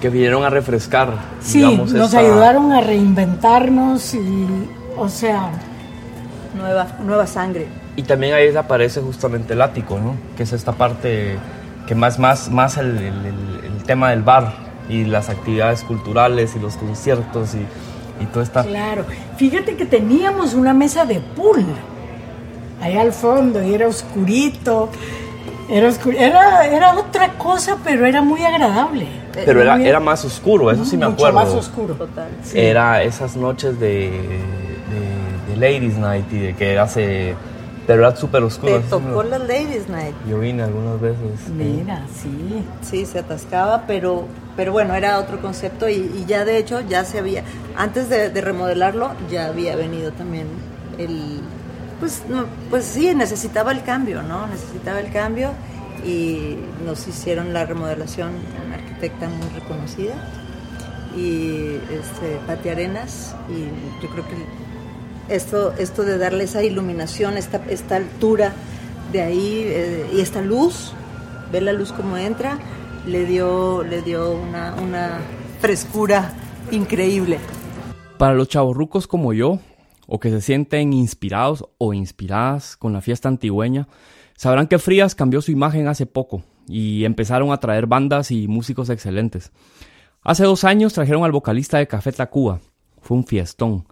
Que 0.00 0.08
vinieron 0.08 0.44
a 0.44 0.50
refrescar. 0.50 1.12
Sí, 1.40 1.76
nos 1.76 2.14
ayudaron 2.14 2.72
a 2.72 2.80
reinventarnos 2.80 4.14
y, 4.14 4.46
o 4.96 5.08
sea... 5.08 5.50
Nueva, 6.56 6.86
nueva 7.04 7.26
sangre. 7.26 7.66
Y 7.94 8.02
también 8.02 8.34
ahí 8.34 8.56
aparece 8.56 9.00
justamente 9.00 9.52
el 9.52 9.60
ático, 9.60 9.98
¿no? 9.98 10.14
Que 10.36 10.44
es 10.44 10.52
esta 10.52 10.72
parte 10.72 11.36
que 11.86 11.94
más, 11.94 12.18
más, 12.18 12.50
más 12.50 12.78
el, 12.78 12.96
el, 12.96 13.82
tema 13.84 14.10
del 14.10 14.22
bar 14.22 14.52
y 14.88 15.04
las 15.04 15.28
actividades 15.30 15.82
culturales 15.82 16.54
y 16.56 16.58
los 16.58 16.76
conciertos 16.76 17.54
y, 17.54 17.66
y 18.20 18.26
todo 18.26 18.42
esta... 18.42 18.64
Claro, 18.64 19.04
fíjate 19.36 19.76
que 19.76 19.84
teníamos 19.84 20.54
una 20.54 20.74
mesa 20.74 21.04
de 21.04 21.20
pool 21.20 21.64
ahí 22.80 22.96
al 22.96 23.12
fondo 23.12 23.62
y 23.62 23.74
era 23.74 23.88
oscurito 23.88 24.90
era, 25.68 25.90
era, 26.16 26.66
era 26.66 26.94
otra 26.94 27.34
cosa, 27.34 27.76
pero 27.84 28.06
era 28.06 28.22
muy 28.22 28.42
agradable. 28.42 29.06
Pero 29.32 29.60
era, 29.60 29.80
era 29.80 30.00
más 30.00 30.24
oscuro, 30.24 30.70
eso 30.70 30.84
sí 30.84 30.96
me 30.96 31.06
acuerdo. 31.06 31.34
más 31.34 31.50
oscuro. 31.50 31.94
Total. 31.94 32.28
Era 32.54 33.02
esas 33.02 33.36
noches 33.36 33.78
de, 33.78 34.10
de, 35.48 35.56
Ladies 35.56 35.96
Night 35.98 36.32
y 36.32 36.38
de 36.38 36.54
que 36.54 36.78
hace... 36.78 37.34
Pero 37.88 38.06
era 38.06 38.14
súper 38.14 38.44
oscuro. 38.44 38.80
Te 38.80 38.88
tocó 38.88 39.22
la 39.24 39.38
Ladies 39.38 39.88
Night. 39.88 40.14
Yo 40.28 40.38
vine 40.38 40.62
algunas 40.62 41.00
veces. 41.00 41.48
Mira, 41.56 42.04
sí. 42.14 42.64
Sí, 42.82 43.06
se 43.06 43.18
atascaba, 43.18 43.84
pero, 43.86 44.28
pero 44.56 44.72
bueno, 44.72 44.94
era 44.94 45.18
otro 45.18 45.40
concepto 45.40 45.88
y, 45.88 45.94
y 45.94 46.24
ya 46.28 46.44
de 46.44 46.58
hecho 46.58 46.80
ya 46.82 47.04
se 47.04 47.18
había... 47.18 47.42
Antes 47.76 48.08
de, 48.10 48.28
de 48.28 48.40
remodelarlo 48.40 49.10
ya 49.30 49.46
había 49.46 49.74
venido 49.74 50.12
también 50.12 50.46
el 50.98 51.40
pues, 51.98 52.22
no, 52.28 52.44
pues 52.70 52.84
sí, 52.84 53.14
necesitaba 53.14 53.72
el 53.72 53.82
cambio, 53.82 54.22
¿no? 54.22 54.46
Necesitaba 54.46 55.00
el 55.00 55.10
cambio 55.10 55.50
y 56.04 56.56
nos 56.84 57.08
hicieron 57.08 57.52
la 57.52 57.64
remodelación 57.64 58.30
una 58.66 58.76
arquitecta 58.76 59.28
muy 59.28 59.48
reconocida 59.48 60.14
y 61.16 61.80
este, 61.90 62.38
Pati 62.46 62.68
Arenas 62.68 63.34
y 63.48 64.02
yo 64.02 64.10
creo 64.10 64.24
que 64.28 64.36
esto, 65.28 65.72
esto 65.78 66.02
de 66.02 66.18
darle 66.18 66.44
esa 66.44 66.62
iluminación, 66.62 67.36
esta, 67.36 67.60
esta 67.68 67.96
altura 67.96 68.52
de 69.12 69.22
ahí 69.22 69.62
eh, 69.64 70.10
y 70.14 70.20
esta 70.20 70.42
luz, 70.42 70.92
ver 71.52 71.62
la 71.62 71.72
luz 71.72 71.92
como 71.92 72.16
entra, 72.16 72.58
le 73.06 73.24
dio, 73.24 73.82
le 73.82 74.02
dio 74.02 74.32
una, 74.32 74.74
una 74.74 75.18
frescura 75.60 76.32
increíble. 76.70 77.38
Para 78.18 78.34
los 78.34 78.48
chavorrucos 78.48 79.06
como 79.06 79.32
yo, 79.32 79.60
o 80.06 80.18
que 80.18 80.30
se 80.30 80.40
sienten 80.40 80.92
inspirados 80.92 81.64
o 81.78 81.92
inspiradas 81.92 82.76
con 82.76 82.92
la 82.92 83.00
fiesta 83.00 83.28
antigüeña, 83.28 83.88
sabrán 84.36 84.66
que 84.66 84.78
Frías 84.78 85.14
cambió 85.14 85.42
su 85.42 85.52
imagen 85.52 85.86
hace 85.86 86.06
poco 86.06 86.42
y 86.66 87.04
empezaron 87.04 87.52
a 87.52 87.60
traer 87.60 87.86
bandas 87.86 88.30
y 88.30 88.48
músicos 88.48 88.90
excelentes. 88.90 89.52
Hace 90.22 90.44
dos 90.44 90.64
años 90.64 90.92
trajeron 90.92 91.24
al 91.24 91.32
vocalista 91.32 91.78
de 91.78 91.86
Café 91.86 92.12
Tacuba. 92.12 92.60
Fue 93.00 93.16
un 93.16 93.24
fiestón. 93.24 93.86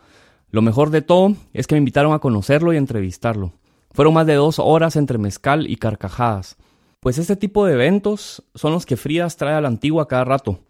Lo 0.50 0.62
mejor 0.62 0.90
de 0.90 1.02
todo 1.02 1.34
es 1.52 1.66
que 1.66 1.74
me 1.74 1.80
invitaron 1.80 2.12
a 2.12 2.18
conocerlo 2.18 2.72
y 2.72 2.76
entrevistarlo. 2.76 3.52
Fueron 3.92 4.14
más 4.14 4.26
de 4.26 4.34
dos 4.34 4.58
horas 4.58 4.96
entre 4.96 5.18
mezcal 5.18 5.68
y 5.68 5.76
carcajadas. 5.76 6.56
Pues 7.00 7.18
este 7.18 7.36
tipo 7.36 7.66
de 7.66 7.74
eventos 7.74 8.42
son 8.54 8.72
los 8.72 8.86
que 8.86 8.96
Frías 8.96 9.36
trae 9.36 9.54
a 9.54 9.60
la 9.60 9.68
antigua 9.68 10.08
cada 10.08 10.24
rato. 10.24 10.60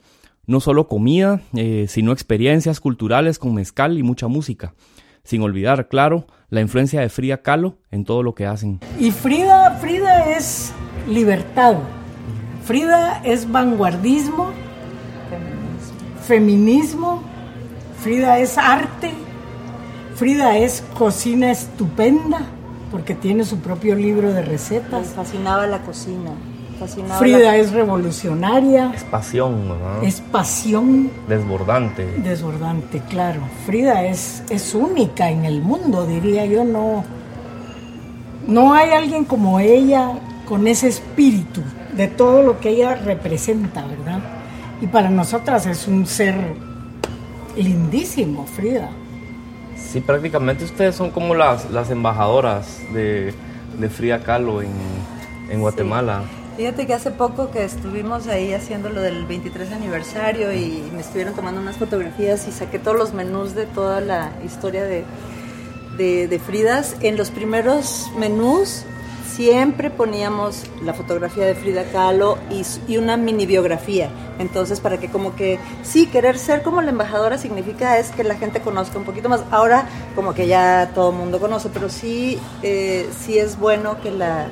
No 0.47 0.61
solo 0.61 0.89
comida, 0.89 1.41
eh, 1.55 1.87
sino 1.89 2.12
experiencias 2.12 2.81
culturales 2.81 3.39
con 3.39 3.55
mezcal 3.55 3.99
y 3.99 4.03
mucha 4.03 4.29
música 4.29 4.75
sin 5.27 5.43
olvidar, 5.43 5.89
claro, 5.89 6.27
la 6.51 6.61
influencia 6.61 7.01
de 7.01 7.09
Frida 7.09 7.39
Kahlo 7.39 7.79
en 7.91 8.05
todo 8.05 8.23
lo 8.23 8.35
que 8.35 8.47
hacen. 8.47 8.81
Y 8.99 9.11
Frida, 9.11 9.73
Frida 9.81 10.31
es 10.37 10.73
libertad, 11.09 11.79
Frida 12.65 13.21
es 13.25 13.51
vanguardismo, 13.51 14.53
feminismo, 16.23 17.23
Frida 17.99 18.39
es 18.39 18.57
arte, 18.57 19.12
Frida 20.16 20.57
es 20.57 20.83
cocina 20.96 21.50
estupenda, 21.50 22.40
porque 22.90 23.14
tiene 23.14 23.44
su 23.44 23.59
propio 23.59 23.94
libro 23.94 24.33
de 24.33 24.40
recetas. 24.40 25.09
Me 25.09 25.14
fascinaba 25.14 25.66
la 25.66 25.83
cocina. 25.83 26.31
Frida 27.18 27.57
es 27.57 27.72
revolucionaria. 27.72 28.92
Es 28.94 29.05
pasión, 29.05 29.68
¿verdad? 29.68 30.05
Es 30.05 30.22
pasión. 30.22 31.11
Desbordante. 31.29 32.07
Desbordante, 32.22 33.02
claro. 33.11 33.40
Frida 33.66 34.05
es, 34.05 34.42
es 34.48 34.74
única 34.74 35.31
en 35.31 35.44
el 35.44 35.61
mundo, 35.61 36.07
diría 36.07 36.46
yo. 36.46 36.64
No, 36.64 37.05
no 38.46 38.72
hay 38.72 38.92
alguien 38.92 39.26
como 39.26 39.61
ella 39.61 40.12
con 40.46 40.66
ese 40.66 40.88
espíritu 40.88 41.61
de 41.94 42.09
todo 42.09 42.42
lo 42.42 42.59
que 42.59 42.70
ella 42.70 42.94
representa, 42.94 43.85
¿verdad? 43.85 44.20
Y 44.81 44.87
para 44.87 45.11
nosotras 45.11 45.66
es 45.66 45.87
un 45.87 46.07
ser 46.07 46.37
lindísimo, 47.55 48.46
Frida. 48.46 48.88
Sí, 49.77 50.01
prácticamente 50.01 50.65
ustedes 50.65 50.95
son 50.95 51.11
como 51.11 51.35
las, 51.35 51.71
las 51.71 51.91
embajadoras 51.91 52.81
de, 52.93 53.35
de 53.79 53.89
Frida 53.89 54.23
Kahlo 54.23 54.62
en, 54.62 54.71
en 55.51 55.61
Guatemala. 55.61 56.23
Fíjate 56.57 56.87
que 56.87 56.95
hace 56.95 57.11
poco 57.11 57.51
que 57.51 57.65
estuvimos 57.65 58.29
ahí 58.29 58.55
haciendo 58.55 58.89
lo 58.89 59.03
del 59.03 59.27
23 59.27 59.73
aniversario 59.73 60.53
y 60.55 60.83
me 60.95 61.01
estuvieron 61.01 61.35
tomando 61.35 61.61
unas 61.61 61.77
fotografías 61.77 62.49
y 62.49 62.53
saqué 62.53 62.79
todos 62.79 62.97
los 62.97 63.12
menús 63.12 63.55
de 63.55 63.67
toda 63.67 64.01
la 64.01 64.33
historia 64.43 64.85
de, 64.85 65.05
de, 65.99 66.29
de 66.29 66.39
Fridas. 66.39 66.97
En 67.03 67.19
los 67.19 67.31
primeros 67.31 68.11
menús 68.19 68.87
siempre 69.37 69.90
poníamos 69.90 70.64
la 70.83 70.94
fotografía 70.94 71.44
de 71.44 71.55
Frida 71.55 71.85
Kahlo 71.92 72.38
y, 72.51 72.62
y, 72.90 72.96
una 72.96 73.18
mini 73.18 73.44
biografía. 73.44 74.09
Entonces, 74.38 74.81
para 74.81 74.99
que 74.99 75.09
como 75.09 75.37
que, 75.37 75.59
sí, 75.83 76.07
querer 76.07 76.38
ser 76.38 76.62
como 76.62 76.81
la 76.81 76.90
embajadora 76.90 77.37
significa 77.37 77.99
es 77.99 78.11
que 78.11 78.25
la 78.25 78.37
gente 78.37 78.62
conozca 78.62 78.99
un 78.99 79.05
poquito 79.05 79.29
más. 79.29 79.42
Ahora, 79.51 79.87
como 80.14 80.33
que 80.33 80.46
ya 80.46 80.90
todo 80.94 81.11
el 81.11 81.16
mundo 81.16 81.38
conoce, 81.38 81.68
pero 81.68 81.90
sí, 81.90 82.38
eh, 82.62 83.11
sí 83.20 83.38
es 83.38 83.59
bueno 83.59 84.01
que 84.01 84.11
la, 84.11 84.49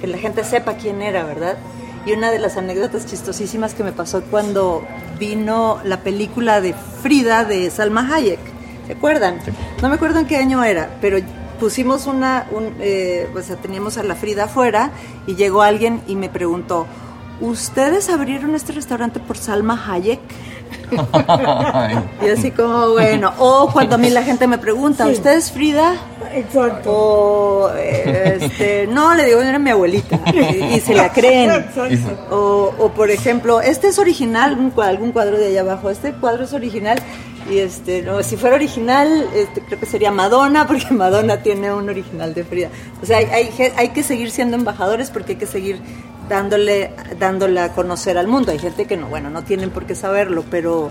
que 0.00 0.06
la 0.06 0.16
gente 0.16 0.44
sepa 0.44 0.74
quién 0.74 1.02
era, 1.02 1.24
¿verdad? 1.24 1.58
Y 2.06 2.12
una 2.12 2.30
de 2.30 2.38
las 2.38 2.56
anécdotas 2.56 3.04
chistosísimas 3.06 3.74
que 3.74 3.84
me 3.84 3.92
pasó 3.92 4.22
cuando 4.22 4.82
vino 5.18 5.78
la 5.84 5.98
película 6.00 6.62
de 6.62 6.72
Frida 7.02 7.44
de 7.44 7.70
Salma 7.70 8.08
Hayek. 8.12 8.40
¿Se 8.86 8.94
acuerdan? 8.94 9.40
No 9.82 9.90
me 9.90 9.96
acuerdo 9.96 10.20
en 10.20 10.26
qué 10.26 10.36
año 10.36 10.64
era, 10.64 10.96
pero 11.02 11.18
pusimos 11.62 12.08
una, 12.08 12.48
un, 12.50 12.74
eh, 12.80 13.28
o 13.36 13.40
sea, 13.40 13.54
teníamos 13.54 13.96
a 13.96 14.02
la 14.02 14.16
Frida 14.16 14.46
afuera 14.46 14.90
y 15.28 15.36
llegó 15.36 15.62
alguien 15.62 16.02
y 16.08 16.16
me 16.16 16.28
preguntó, 16.28 16.88
¿ustedes 17.40 18.10
abrieron 18.10 18.56
este 18.56 18.72
restaurante 18.72 19.20
por 19.20 19.38
Salma 19.38 19.80
Hayek? 19.86 20.18
y 22.20 22.28
así 22.28 22.50
como, 22.50 22.90
bueno, 22.90 23.32
o 23.38 23.70
cuando 23.72 23.94
a 23.94 23.98
mí 23.98 24.10
la 24.10 24.24
gente 24.24 24.48
me 24.48 24.58
pregunta, 24.58 25.06
sí. 25.06 25.12
¿usted 25.12 25.36
es 25.36 25.52
Frida? 25.52 25.94
Exacto. 26.34 26.90
O, 26.90 27.70
este, 27.70 28.88
no, 28.88 29.14
le 29.14 29.24
digo, 29.24 29.40
era 29.40 29.60
mi 29.60 29.70
abuelita. 29.70 30.18
Y, 30.34 30.74
y 30.74 30.80
se 30.80 30.94
la 30.94 31.12
creen. 31.12 31.64
O, 32.28 32.74
o, 32.76 32.88
por 32.88 33.12
ejemplo, 33.12 33.60
este 33.60 33.86
es 33.86 34.00
original, 34.00 34.58
un, 34.58 34.72
algún 34.82 35.12
cuadro 35.12 35.38
de 35.38 35.46
allá 35.46 35.60
abajo, 35.60 35.90
este 35.90 36.12
cuadro 36.12 36.42
es 36.42 36.54
original. 36.54 36.98
Y 37.50 37.58
este, 37.58 38.02
no, 38.02 38.22
si 38.22 38.36
fuera 38.36 38.56
original, 38.56 39.28
este, 39.34 39.60
creo 39.60 39.80
que 39.80 39.86
sería 39.86 40.10
Madonna, 40.10 40.66
porque 40.68 40.92
Madonna 40.92 41.42
tiene 41.42 41.72
un 41.72 41.88
original 41.88 42.34
de 42.34 42.44
Frida. 42.44 42.68
O 43.02 43.06
sea, 43.06 43.18
hay, 43.18 43.26
hay, 43.26 43.72
hay 43.76 43.88
que 43.90 44.02
seguir 44.02 44.30
siendo 44.30 44.56
embajadores 44.56 45.10
porque 45.10 45.32
hay 45.32 45.38
que 45.38 45.46
seguir 45.46 45.80
dándole, 46.28 46.92
dándole 47.18 47.60
a 47.60 47.72
conocer 47.72 48.18
al 48.18 48.28
mundo. 48.28 48.52
Hay 48.52 48.58
gente 48.58 48.86
que 48.86 48.96
no, 48.96 49.08
bueno, 49.08 49.30
no 49.30 49.44
tienen 49.44 49.70
por 49.70 49.86
qué 49.86 49.94
saberlo, 49.94 50.44
pero 50.50 50.90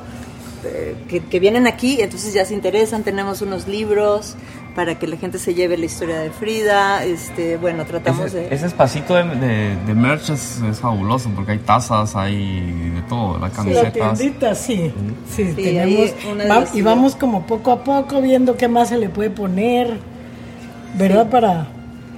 eh, 0.63 0.95
que, 1.07 1.21
que, 1.21 1.39
vienen 1.39 1.67
aquí, 1.67 2.01
entonces 2.01 2.33
ya 2.33 2.45
se 2.45 2.53
interesan, 2.53 3.03
tenemos 3.03 3.41
unos 3.41 3.67
libros 3.67 4.35
para 4.75 4.97
que 4.97 5.07
la 5.07 5.17
gente 5.17 5.37
se 5.37 5.53
lleve 5.53 5.77
la 5.77 5.85
historia 5.85 6.19
de 6.19 6.31
Frida, 6.31 7.03
este, 7.03 7.57
bueno, 7.57 7.85
tratamos 7.85 8.27
ese, 8.27 8.37
de... 8.37 8.55
Ese 8.55 8.67
espacito 8.67 9.15
de, 9.15 9.23
de, 9.23 9.75
de 9.75 9.93
merch 9.93 10.29
es, 10.29 10.61
es, 10.61 10.79
fabuloso, 10.79 11.29
porque 11.35 11.53
hay 11.53 11.57
tazas, 11.59 12.15
hay 12.15 12.91
de 12.95 13.01
todo, 13.09 13.37
las 13.37 13.51
camisetas. 13.51 13.93
Sí, 13.93 13.99
la 13.99 14.13
tiendita, 14.13 14.55
sí, 14.55 14.93
sí, 15.29 15.47
sí 15.49 15.53
tenemos, 15.55 16.11
va, 16.49 16.65
y 16.73 16.81
vamos 16.81 17.15
como 17.15 17.45
poco 17.45 17.71
a 17.71 17.83
poco 17.83 18.21
viendo 18.21 18.55
qué 18.55 18.67
más 18.67 18.89
se 18.89 18.97
le 18.97 19.09
puede 19.09 19.29
poner, 19.29 19.99
¿verdad? 20.97 21.23
Sí. 21.25 21.31
Para... 21.31 21.67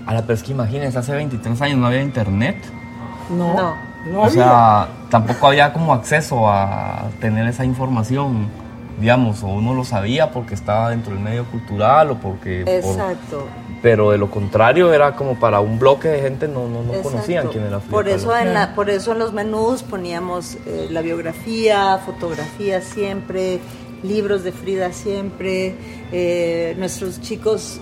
A 0.06 0.14
la 0.14 0.22
pero 0.22 0.34
es 0.34 0.44
que 0.44 0.52
imagínense, 0.52 1.00
hace 1.00 1.14
23 1.14 1.60
años 1.62 1.78
no 1.78 1.88
había 1.88 2.02
internet. 2.02 2.58
No, 3.30 3.54
no. 3.54 3.76
no 4.12 4.22
o 4.22 4.30
sea, 4.30 4.90
tampoco 5.10 5.48
había 5.48 5.74
como 5.74 5.94
acceso 5.94 6.48
a 6.48 7.10
tener 7.20 7.48
esa 7.48 7.66
información 7.66 8.48
digamos, 9.00 9.44
o 9.44 9.48
uno 9.48 9.74
lo 9.74 9.84
sabía 9.84 10.32
porque 10.32 10.54
estaba 10.54 10.92
dentro 10.92 11.14
del 11.14 11.24
medio 11.24 11.46
cultural 11.46 12.12
o 12.12 12.16
porque... 12.18 12.62
Exacto. 12.62 13.40
Por, 13.40 13.64
pero 13.84 14.12
de 14.12 14.18
lo 14.18 14.32
contrario 14.32 14.94
era 14.94 15.14
como 15.14 15.38
para 15.38 15.60
un 15.60 15.78
bloque 15.78 16.08
de 16.08 16.22
gente 16.22 16.48
no, 16.48 16.70
no, 16.70 16.84
no 16.84 16.94
conocían 17.02 17.50
quién 17.50 17.66
era 17.66 17.82
Frida 17.82 17.92
por 17.92 18.08
eso 18.08 18.36
en 18.36 18.54
la, 18.54 18.74
Por 18.74 18.90
eso 18.90 19.12
en 19.12 19.20
los 19.20 19.34
menús 19.34 19.84
poníamos 19.84 20.56
eh, 20.66 20.88
la 20.90 21.02
biografía, 21.02 21.98
fotografía 21.98 22.80
siempre, 22.80 23.60
libros 24.02 24.46
de 24.46 24.54
Frida 24.54 24.94
siempre, 24.94 25.76
eh, 26.14 26.76
nuestros 26.78 27.20
chicos 27.20 27.82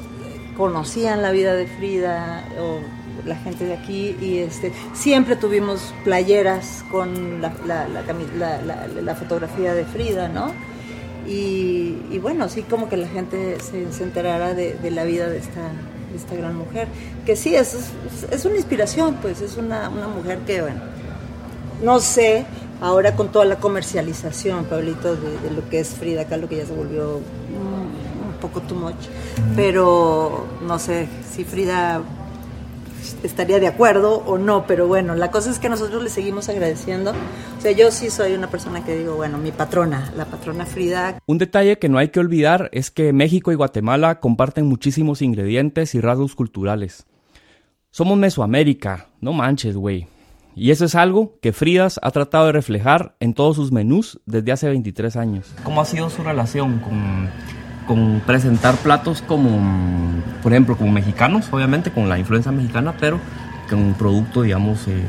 conocían 0.57 1.21
la 1.21 1.29
vida 1.29 1.53
de 1.53 1.67
Frida 1.67 2.45
o 2.59 2.79
la 3.27 3.35
gente 3.35 3.65
de 3.65 3.75
aquí 3.75 4.17
y 4.19 4.39
este 4.39 4.73
siempre 4.93 5.35
tuvimos 5.35 5.93
playeras 6.03 6.83
con 6.89 7.41
la, 7.41 7.53
la, 7.67 7.87
la, 7.87 8.87
la 8.87 9.15
fotografía 9.15 9.75
de 9.75 9.85
Frida, 9.85 10.27
¿no? 10.27 10.51
Y, 11.27 12.17
bueno, 12.19 12.49
sí 12.49 12.63
como 12.63 12.89
que 12.89 12.97
la 12.97 13.07
gente 13.07 13.57
se, 13.59 13.91
se 13.91 14.03
enterara 14.03 14.53
de, 14.53 14.91
la 14.91 15.03
vida 15.03 15.29
de 15.29 15.37
esta, 15.37 15.71
esta 16.15 16.35
gran 16.35 16.55
mujer, 16.55 16.87
que 17.25 17.35
sí, 17.35 17.55
es, 17.55 17.75
es, 18.31 18.45
una 18.45 18.55
inspiración, 18.55 19.17
pues 19.21 19.41
es 19.41 19.57
una, 19.57 19.89
una, 19.89 20.07
mujer 20.07 20.39
que, 20.39 20.61
bueno, 20.61 20.81
no 21.83 21.99
sé, 21.99 22.45
ahora 22.81 23.15
con 23.15 23.31
toda 23.31 23.45
la 23.45 23.57
comercialización, 23.57 24.65
Pablito, 24.65 25.15
de, 25.15 25.39
de 25.39 25.51
lo 25.51 25.67
que 25.69 25.79
es 25.79 25.89
Frida 25.89 26.25
Kahlo, 26.25 26.49
que 26.49 26.57
ya 26.57 26.65
se 26.65 26.73
volvió 26.73 27.17
un, 27.17 28.27
un 28.27 28.37
poco 28.41 28.61
too 28.61 28.75
much, 28.75 28.95
pero 29.55 30.45
no 30.65 30.79
sé, 30.79 31.07
si 31.31 31.43
Frida 31.43 32.01
estaría 33.23 33.59
de 33.59 33.67
acuerdo 33.67 34.23
o 34.25 34.37
no, 34.37 34.65
pero 34.67 34.87
bueno, 34.87 35.15
la 35.15 35.31
cosa 35.31 35.49
es 35.51 35.59
que 35.59 35.69
nosotros 35.69 36.03
le 36.03 36.09
seguimos 36.09 36.49
agradeciendo. 36.49 37.11
O 37.57 37.61
sea, 37.61 37.71
yo 37.71 37.91
sí 37.91 38.09
soy 38.09 38.33
una 38.33 38.49
persona 38.49 38.83
que 38.83 38.97
digo, 38.97 39.15
bueno, 39.15 39.37
mi 39.37 39.51
patrona, 39.51 40.11
la 40.15 40.25
patrona 40.25 40.65
Frida. 40.65 41.19
Un 41.25 41.37
detalle 41.37 41.79
que 41.79 41.89
no 41.89 41.97
hay 41.97 42.09
que 42.09 42.19
olvidar 42.19 42.69
es 42.73 42.91
que 42.91 43.13
México 43.13 43.51
y 43.51 43.55
Guatemala 43.55 44.19
comparten 44.19 44.65
muchísimos 44.65 45.21
ingredientes 45.21 45.95
y 45.95 46.01
rasgos 46.01 46.35
culturales. 46.35 47.05
Somos 47.89 48.17
Mesoamérica, 48.17 49.07
no 49.19 49.33
manches, 49.33 49.75
güey. 49.75 50.07
Y 50.55 50.71
eso 50.71 50.85
es 50.85 50.95
algo 50.95 51.37
que 51.41 51.53
Fridas 51.53 51.99
ha 52.03 52.11
tratado 52.11 52.47
de 52.47 52.51
reflejar 52.51 53.15
en 53.19 53.33
todos 53.33 53.55
sus 53.55 53.71
menús 53.71 54.19
desde 54.25 54.51
hace 54.51 54.67
23 54.67 55.15
años. 55.15 55.53
¿Cómo 55.63 55.81
ha 55.81 55.85
sido 55.85 56.09
su 56.09 56.23
relación 56.23 56.79
con 56.79 57.29
con 57.91 58.21
presentar 58.25 58.77
platos 58.77 59.21
como, 59.21 59.59
por 60.41 60.53
ejemplo, 60.53 60.77
como 60.77 60.93
mexicanos, 60.93 61.49
obviamente, 61.51 61.91
con 61.91 62.07
la 62.07 62.17
influencia 62.17 62.49
mexicana, 62.49 62.93
pero 62.97 63.19
con 63.69 63.79
un 63.79 63.93
producto, 63.95 64.43
digamos... 64.43 64.87
Eh, 64.87 65.03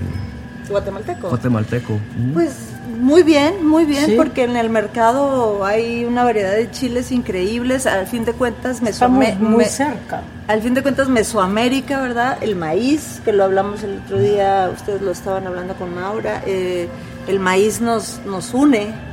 guatemalteco. 0.69 1.29
Guatemalteco. 1.29 1.93
Mm. 1.93 2.33
Pues 2.33 2.71
muy 2.99 3.23
bien, 3.23 3.65
muy 3.65 3.85
bien, 3.85 4.07
¿Sí? 4.07 4.15
porque 4.17 4.43
en 4.43 4.57
el 4.57 4.69
mercado 4.69 5.65
hay 5.65 6.05
una 6.05 6.25
variedad 6.25 6.57
de 6.57 6.73
chiles 6.73 7.13
increíbles. 7.13 7.87
Al 7.87 8.09
fin 8.09 8.25
de 8.25 8.33
cuentas, 8.33 8.83
Mesoamérica. 8.83 9.39
muy 9.39 9.65
cerca. 9.67 10.23
Al 10.49 10.61
fin 10.61 10.75
de 10.75 10.83
cuentas, 10.83 11.09
Mesoamérica, 11.09 12.01
¿verdad? 12.01 12.39
El 12.41 12.57
maíz, 12.57 13.23
que 13.25 13.33
lo 13.33 13.45
hablamos 13.45 13.85
el 13.85 14.01
otro 14.05 14.19
día, 14.19 14.69
ustedes 14.75 15.03
lo 15.03 15.13
estaban 15.13 15.47
hablando 15.47 15.77
con 15.77 15.95
Maura. 15.95 16.43
Eh, 16.47 16.89
el 17.29 17.39
maíz 17.39 17.81
nos, 17.81 18.21
nos 18.27 18.53
une 18.53 19.12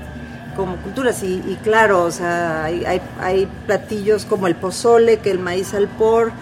como 0.59 0.75
culturas 0.77 1.23
y, 1.23 1.41
y, 1.47 1.57
claro, 1.63 2.03
o 2.03 2.11
sea, 2.11 2.65
hay, 2.65 2.83
hay, 2.83 3.01
hay, 3.21 3.47
platillos 3.65 4.25
como 4.25 4.45
el 4.47 4.55
pozole, 4.55 5.19
que 5.19 5.31
el 5.31 5.39
maíz 5.39 5.73
al 5.73 5.87
por, 5.87 6.33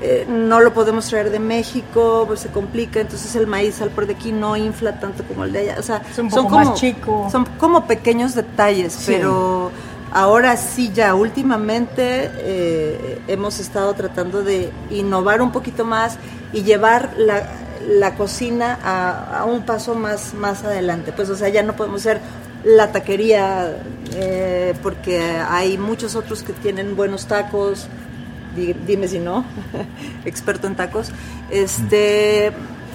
eh, 0.00 0.26
no 0.26 0.60
lo 0.60 0.72
podemos 0.72 1.06
traer 1.06 1.30
de 1.30 1.38
México, 1.38 2.24
pues 2.26 2.40
se 2.40 2.48
complica, 2.48 3.00
entonces 3.00 3.36
el 3.36 3.46
maíz 3.46 3.82
al 3.82 3.90
por 3.90 4.06
de 4.06 4.14
aquí 4.14 4.32
no 4.32 4.56
infla 4.56 4.98
tanto 4.98 5.24
como 5.24 5.44
el 5.44 5.52
de 5.52 5.58
allá, 5.58 5.76
o 5.78 5.82
sea, 5.82 6.02
son 6.14 6.30
como, 6.30 6.48
más 6.48 6.74
chico. 6.74 7.28
son 7.30 7.44
como 7.58 7.86
pequeños 7.86 8.34
detalles, 8.34 8.94
sí. 8.94 9.12
pero 9.12 9.70
ahora 10.10 10.56
sí 10.56 10.90
ya 10.94 11.14
últimamente 11.14 12.30
eh, 12.38 13.20
hemos 13.28 13.60
estado 13.60 13.92
tratando 13.92 14.42
de 14.42 14.72
innovar 14.90 15.42
un 15.42 15.52
poquito 15.52 15.84
más 15.84 16.16
y 16.54 16.62
llevar 16.62 17.12
la, 17.18 17.46
la 17.86 18.14
cocina 18.14 18.78
a, 18.82 19.40
a, 19.40 19.44
un 19.44 19.62
paso 19.66 19.94
más, 19.94 20.32
más 20.32 20.64
adelante. 20.64 21.12
Pues, 21.12 21.28
o 21.28 21.36
sea, 21.36 21.50
ya 21.50 21.62
no 21.62 21.74
podemos 21.74 22.02
ser 22.02 22.20
la 22.66 22.90
taquería, 22.90 23.76
eh, 24.16 24.74
porque 24.82 25.20
hay 25.20 25.78
muchos 25.78 26.16
otros 26.16 26.42
que 26.42 26.52
tienen 26.52 26.96
buenos 26.96 27.26
tacos, 27.26 27.86
dime 28.56 29.06
si 29.06 29.20
no, 29.20 29.44
experto 30.24 30.66
en 30.66 30.74
tacos, 30.74 31.12
este, 31.48 32.50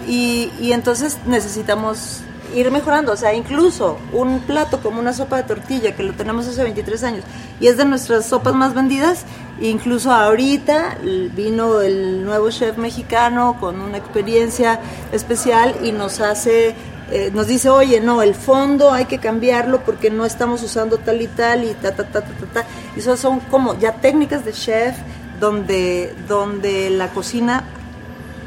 y, 0.09 0.51
y, 0.59 0.73
entonces 0.73 1.19
necesitamos 1.25 2.19
ir 2.53 2.69
mejorando, 2.69 3.13
o 3.13 3.15
sea, 3.15 3.33
incluso 3.33 3.97
un 4.11 4.41
plato 4.41 4.81
como 4.81 4.99
una 4.99 5.13
sopa 5.13 5.37
de 5.37 5.43
tortilla, 5.43 5.95
que 5.95 6.03
lo 6.03 6.13
tenemos 6.13 6.47
hace 6.47 6.63
23 6.63 7.03
años, 7.03 7.23
y 7.61 7.67
es 7.67 7.77
de 7.77 7.85
nuestras 7.85 8.25
sopas 8.25 8.53
más 8.53 8.73
vendidas, 8.73 9.25
Incluso 9.61 10.11
ahorita 10.11 10.97
vino 11.35 11.81
el 11.81 12.25
nuevo 12.25 12.49
chef 12.49 12.77
mexicano 12.77 13.57
con 13.59 13.79
una 13.79 13.97
experiencia 13.97 14.79
especial 15.11 15.75
y 15.83 15.91
nos 15.91 16.19
hace, 16.19 16.73
eh, 17.11 17.31
nos 17.33 17.47
dice, 17.47 17.69
oye, 17.69 17.99
no, 17.99 18.21
el 18.21 18.35
fondo 18.35 18.91
hay 18.91 19.05
que 19.05 19.17
cambiarlo 19.17 19.81
porque 19.83 20.09
no 20.09 20.25
estamos 20.25 20.63
usando 20.63 20.97
tal 20.97 21.21
y 21.21 21.27
tal 21.27 21.65
y 21.65 21.73
ta, 21.73 21.95
ta, 21.95 22.05
ta, 22.05 22.21
ta, 22.21 22.33
ta. 22.33 22.45
ta. 22.53 22.65
Y 22.95 22.99
eso 22.99 23.17
son 23.17 23.39
como 23.41 23.77
ya 23.77 23.93
técnicas 23.95 24.45
de 24.45 24.53
chef 24.53 24.95
donde, 25.39 26.13
donde 26.27 26.89
la 26.89 27.09
cocina 27.09 27.65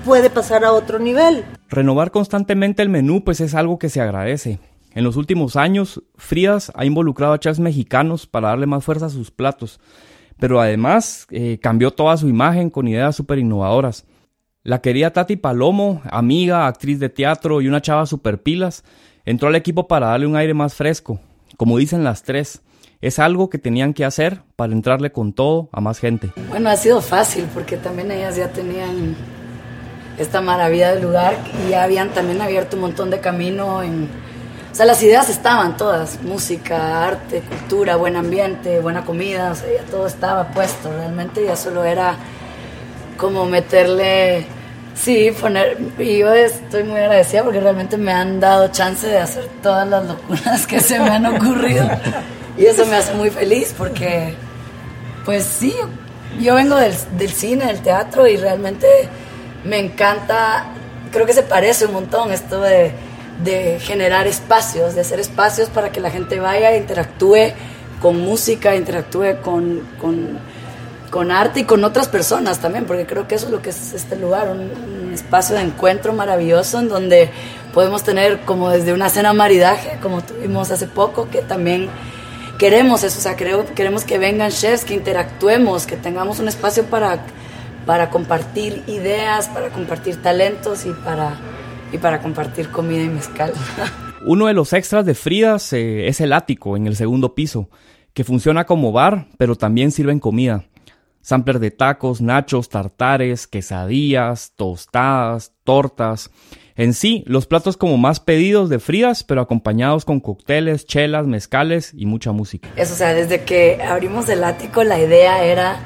puede 0.05 0.31
pasar 0.31 0.65
a 0.65 0.73
otro 0.73 0.99
nivel. 0.99 1.45
Renovar 1.69 2.11
constantemente 2.11 2.83
el 2.83 2.89
menú 2.89 3.23
pues 3.25 3.41
es 3.41 3.55
algo 3.55 3.79
que 3.79 3.89
se 3.89 4.01
agradece. 4.01 4.61
En 4.95 5.03
los 5.03 5.17
últimos 5.17 5.57
años, 5.57 6.03
Frías 6.17 6.71
ha 6.75 6.85
involucrado 6.85 7.33
a 7.33 7.41
chefs 7.41 7.59
mexicanos 7.59 8.27
para 8.27 8.49
darle 8.49 8.67
más 8.67 8.85
fuerza 8.85 9.07
a 9.07 9.11
sus 9.11 9.33
platos, 9.33 9.81
pero 10.39 10.61
además 10.61 11.27
eh, 11.31 11.59
cambió 11.61 11.91
toda 11.91 12.17
su 12.17 12.29
imagen 12.29 12.71
con 12.71 12.87
ideas 12.87 13.17
súper 13.17 13.41
innovadoras. 13.41 14.05
La 14.67 14.81
querida 14.81 15.11
Tati 15.11 15.37
Palomo, 15.37 16.01
amiga, 16.11 16.67
actriz 16.67 16.99
de 16.99 17.11
teatro 17.11 17.61
y 17.61 17.69
una 17.69 17.83
chava 17.83 18.07
super 18.07 18.43
pilas, 18.43 18.83
entró 19.27 19.49
al 19.49 19.57
equipo 19.57 19.87
para 19.89 20.07
darle 20.07 20.27
un 20.27 20.37
aire 20.37 20.55
más 20.55 20.73
fresco. 20.73 21.21
Como 21.59 21.77
dicen 21.77 22.03
las 22.03 22.23
tres, 22.23 22.63
es 23.03 23.19
algo 23.19 23.51
que 23.51 23.59
tenían 23.59 23.93
que 23.93 24.07
hacer 24.07 24.41
para 24.57 24.73
entrarle 24.73 25.13
con 25.13 25.35
todo 25.35 25.69
a 25.71 25.83
más 25.83 25.99
gente. 25.99 26.33
Bueno, 26.49 26.71
ha 26.71 26.77
sido 26.77 27.03
fácil 27.03 27.45
porque 27.53 27.77
también 27.77 28.11
ellas 28.11 28.37
ya 28.37 28.49
tenían 28.53 29.15
esta 30.17 30.41
maravilla 30.41 30.95
del 30.95 31.03
lugar 31.03 31.37
y 31.67 31.73
ya 31.73 31.83
habían 31.83 32.15
también 32.15 32.41
abierto 32.41 32.77
un 32.77 32.83
montón 32.85 33.11
de 33.11 33.21
camino 33.21 33.83
en 33.83 34.09
o 34.73 34.75
sea, 34.75 34.87
las 34.87 35.03
ideas 35.03 35.29
estaban 35.29 35.77
todas, 35.77 36.23
música, 36.23 37.07
arte, 37.07 37.43
cultura, 37.43 37.97
buen 37.97 38.17
ambiente, 38.17 38.81
buena 38.81 39.05
comida, 39.05 39.53
o 39.53 39.55
sea, 39.55 39.69
ya 39.73 39.85
todo 39.89 40.07
estaba 40.07 40.49
puesto, 40.49 40.91
realmente 40.91 41.45
ya 41.45 41.55
solo 41.55 41.85
era 41.85 42.17
como 43.17 43.47
meterle, 43.47 44.47
sí, 44.95 45.31
poner, 45.41 45.79
y 45.99 46.19
yo 46.19 46.33
estoy 46.33 46.85
muy 46.85 47.01
agradecida 47.01 47.43
porque 47.43 47.61
realmente 47.61 47.97
me 47.97 48.13
han 48.13 48.41
dado 48.41 48.69
chance 48.69 49.07
de 49.07 49.19
hacer 49.19 49.47
todas 49.63 49.89
las 49.89 50.07
locuras 50.07 50.67
que 50.67 50.81
se 50.81 50.99
me 50.99 51.11
han 51.11 51.27
ocurrido. 51.27 51.89
Y 52.57 52.67
eso 52.67 52.87
me 52.87 52.95
hace 52.95 53.13
muy 53.15 53.31
feliz 53.31 53.75
porque, 53.77 54.33
pues 55.25 55.43
sí, 55.43 55.75
yo 56.41 56.55
vengo 56.55 56.77
del, 56.77 56.95
del 57.19 57.33
cine, 57.33 57.67
del 57.67 57.83
teatro 57.83 58.29
y 58.29 58.37
realmente 58.37 58.87
me 59.65 59.81
encanta, 59.81 60.67
creo 61.11 61.27
que 61.27 61.33
se 61.33 61.43
parece 61.43 61.87
un 61.87 61.95
montón 61.95 62.31
esto 62.31 62.61
de 62.61 62.93
de 63.43 63.81
generar 63.81 64.27
espacios, 64.27 64.95
de 64.95 65.01
hacer 65.01 65.19
espacios 65.19 65.69
para 65.69 65.91
que 65.91 66.01
la 66.01 66.11
gente 66.11 66.39
vaya, 66.39 66.77
interactúe 66.77 67.53
con 68.01 68.21
música, 68.21 68.77
interactúe 68.77 69.41
con, 69.43 69.81
con, 70.01 70.39
arte 71.31 71.61
y 71.61 71.65
con 71.65 71.85
otras 71.85 72.09
personas 72.09 72.61
también, 72.61 72.87
porque 72.87 73.07
creo 73.07 73.29
que 73.29 73.35
eso 73.35 73.47
es 73.47 73.53
lo 73.53 73.63
que 73.63 73.71
es 73.71 73.93
este 73.93 74.17
lugar, 74.17 74.49
un, 74.51 74.95
espacio 75.15 75.55
de 75.55 75.63
encuentro 75.63 76.13
maravilloso 76.13 76.81
en 76.81 76.89
donde 76.89 77.31
podemos 77.73 78.03
tener 78.03 78.41
como 78.41 78.71
desde 78.71 78.93
una 78.93 79.09
cena 79.09 79.33
maridaje, 79.33 79.99
como 80.03 80.23
tuvimos 80.23 80.73
hace 80.73 80.89
poco, 80.89 81.29
que 81.31 81.41
también 81.41 81.89
queremos 82.59 83.05
eso, 83.05 83.19
o 83.19 83.23
sea, 83.23 83.37
creo, 83.37 83.65
queremos 83.77 84.05
que 84.05 84.19
vengan 84.19 84.51
chefs, 84.51 84.85
que 84.85 84.95
interactuemos, 84.95 85.87
que 85.87 85.97
tengamos 85.97 86.41
un 86.41 86.49
espacio 86.49 86.87
para, 86.87 87.25
para 87.87 88.11
compartir 88.11 88.83
ideas, 88.89 89.47
para 89.49 89.69
compartir 89.69 90.21
talentos 90.21 90.85
y 90.85 90.91
para 90.91 91.39
y 91.95 91.99
para 91.99 92.21
compartir 92.21 92.71
comida 92.71 93.03
y 93.03 93.09
mezcal. 93.09 93.53
Uno 94.27 94.47
de 94.47 94.55
los 94.55 94.73
extras 94.73 95.07
de 95.07 95.15
Fridas 95.15 95.73
eh, 95.73 96.09
es 96.09 96.21
el 96.21 96.33
ático 96.33 96.77
en 96.77 96.87
el 96.89 96.97
segundo 96.97 97.35
piso, 97.35 97.69
que 98.15 98.25
funciona 98.25 98.65
como 98.65 98.91
bar, 98.91 99.29
pero 99.39 99.55
también 99.55 99.93
sirven 99.93 100.19
comida. 100.19 100.65
Sampler 101.25 101.59
de 101.59 101.71
tacos, 101.71 102.21
nachos, 102.21 102.69
tartares, 102.69 103.47
quesadillas, 103.47 104.53
tostadas, 104.57 105.53
tortas. 105.65 106.31
En 106.77 106.93
sí, 106.93 107.25
los 107.27 107.47
platos 107.47 107.79
como 107.79 107.97
más 107.97 108.21
pedidos 108.21 108.69
de 108.69 108.79
Fridas, 108.79 109.25
pero 109.25 109.41
acompañados 109.41 110.05
con 110.05 110.21
cócteles, 110.21 110.85
chelas, 110.85 111.27
mezcales 111.27 111.93
y 111.97 112.05
mucha 112.05 112.33
música. 112.33 112.69
Eso, 112.77 112.93
o 112.93 112.97
sea, 112.97 113.15
desde 113.15 113.43
que 113.45 113.83
abrimos 113.83 114.29
el 114.29 114.45
ático 114.45 114.85
la 114.85 114.99
idea 114.99 115.43
era 115.43 115.79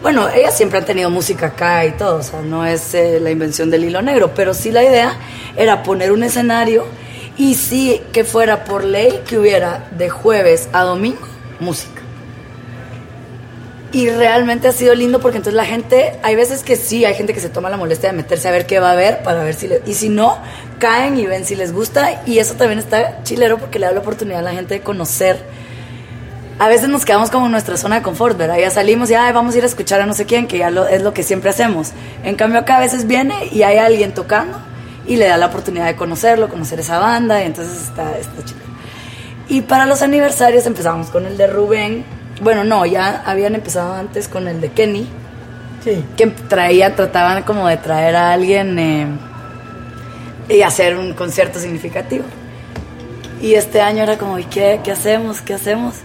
bueno, 0.00 0.28
ellas 0.28 0.56
siempre 0.56 0.78
han 0.78 0.84
tenido 0.84 1.10
música 1.10 1.46
acá 1.46 1.84
y 1.86 1.92
todo, 1.92 2.18
o 2.18 2.22
sea, 2.22 2.42
no 2.42 2.64
es 2.64 2.94
eh, 2.94 3.18
la 3.20 3.32
invención 3.32 3.70
del 3.70 3.84
hilo 3.84 4.00
negro, 4.00 4.32
pero 4.32 4.54
sí 4.54 4.70
la 4.70 4.84
idea 4.84 5.18
era 5.56 5.82
poner 5.82 6.12
un 6.12 6.22
escenario 6.22 6.84
y 7.36 7.54
sí 7.54 8.00
que 8.12 8.22
fuera 8.22 8.64
por 8.64 8.84
ley 8.84 9.22
que 9.26 9.38
hubiera 9.38 9.88
de 9.96 10.08
jueves 10.08 10.68
a 10.72 10.82
domingo 10.82 11.26
música. 11.58 11.93
Y 13.94 14.10
realmente 14.10 14.68
ha 14.68 14.72
sido 14.72 14.94
lindo 14.94 15.20
porque 15.20 15.38
entonces 15.38 15.56
la 15.56 15.64
gente, 15.64 16.18
hay 16.22 16.34
veces 16.34 16.62
que 16.62 16.76
sí, 16.76 17.06
hay 17.06 17.14
gente 17.14 17.32
que 17.32 17.40
se 17.40 17.48
toma 17.48 17.70
la 17.70 17.78
molestia 17.78 18.10
de 18.10 18.16
meterse 18.16 18.48
a 18.48 18.50
ver 18.50 18.66
qué 18.66 18.80
va 18.80 18.90
a 18.90 18.92
haber 18.92 19.22
para 19.22 19.42
ver 19.42 19.54
si 19.54 19.70
y 19.86 19.94
si 19.94 20.10
no, 20.10 20.36
caen 20.78 21.16
y 21.16 21.26
ven 21.26 21.46
si 21.46 21.54
les 21.54 21.72
gusta 21.72 22.22
y 22.26 22.38
eso 22.38 22.54
también 22.54 22.80
está 22.80 23.22
chilero 23.22 23.56
porque 23.56 23.78
le 23.78 23.86
da 23.86 23.92
la 23.92 24.00
oportunidad 24.00 24.40
a 24.40 24.42
la 24.42 24.52
gente 24.52 24.74
de 24.74 24.80
conocer 24.80 25.38
a 26.58 26.68
veces 26.68 26.88
nos 26.88 27.04
quedamos 27.04 27.30
como 27.30 27.46
en 27.46 27.52
nuestra 27.52 27.76
zona 27.76 27.96
de 27.96 28.02
confort, 28.02 28.36
¿verdad? 28.38 28.58
Ya 28.58 28.70
salimos 28.70 29.10
y 29.10 29.14
vamos 29.14 29.54
a 29.54 29.58
ir 29.58 29.64
a 29.64 29.66
escuchar 29.66 30.00
a 30.00 30.06
no 30.06 30.14
sé 30.14 30.24
quién, 30.24 30.46
que 30.46 30.58
ya 30.58 30.68
es 30.90 31.02
lo 31.02 31.12
que 31.12 31.22
siempre 31.22 31.50
hacemos. 31.50 31.90
En 32.22 32.36
cambio 32.36 32.60
acá 32.60 32.76
a 32.76 32.80
veces 32.80 33.06
viene 33.06 33.48
y 33.50 33.62
hay 33.62 33.78
alguien 33.78 34.14
tocando 34.14 34.58
y 35.06 35.16
le 35.16 35.26
da 35.26 35.36
la 35.36 35.46
oportunidad 35.46 35.86
de 35.86 35.96
conocerlo, 35.96 36.48
conocer 36.48 36.80
esa 36.80 36.98
banda, 36.98 37.42
y 37.42 37.46
entonces 37.46 37.88
está, 37.88 38.16
está 38.16 38.44
chido. 38.44 38.60
Y 39.48 39.62
para 39.62 39.84
los 39.84 40.02
aniversarios 40.02 40.64
empezamos 40.66 41.10
con 41.10 41.26
el 41.26 41.36
de 41.36 41.46
Rubén. 41.48 42.04
Bueno, 42.42 42.64
no, 42.64 42.84
ya 42.86 43.22
habían 43.24 43.54
empezado 43.54 43.94
antes 43.94 44.28
con 44.28 44.48
el 44.48 44.60
de 44.60 44.72
Kenny. 44.72 45.08
Sí. 45.82 46.04
Que 46.16 46.26
traía, 46.26 46.94
trataban 46.96 47.42
como 47.42 47.68
de 47.68 47.76
traer 47.76 48.16
a 48.16 48.32
alguien 48.32 48.78
eh, 48.78 49.06
y 50.48 50.62
hacer 50.62 50.96
un 50.96 51.12
concierto 51.14 51.58
significativo. 51.58 52.24
Y 53.40 53.54
este 53.54 53.80
año 53.80 54.02
era 54.02 54.16
como, 54.16 54.38
¿y 54.38 54.44
qué, 54.44 54.80
qué 54.82 54.92
hacemos? 54.92 55.40
¿Qué 55.40 55.54
hacemos? 55.54 55.96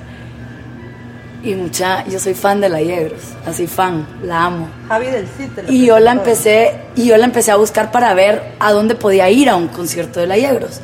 y 1.44 1.56
mucha, 1.56 2.06
yo 2.06 2.20
soy 2.20 2.34
fan 2.34 2.60
de 2.60 2.70
la 2.70 2.82
Yegros, 2.82 3.22
así 3.46 3.66
fan, 3.68 4.06
la 4.24 4.46
amo. 4.46 4.70
Javi 4.88 5.08
del 5.08 5.28
Y 5.70 5.86
yo 5.86 6.00
la 6.00 6.12
empecé, 6.12 6.82
y 6.96 7.06
yo 7.08 7.18
la 7.18 7.26
empecé 7.26 7.52
a 7.52 7.56
buscar 7.56 7.92
para 7.92 8.14
ver 8.14 8.56
a 8.60 8.72
dónde 8.74 8.96
podía 8.96 9.30
ir 9.30 9.50
a 9.50 9.56
un 9.56 9.70
concierto 9.70 10.20
de 10.20 10.28
la 10.28 10.38
Yegros. 10.38 10.82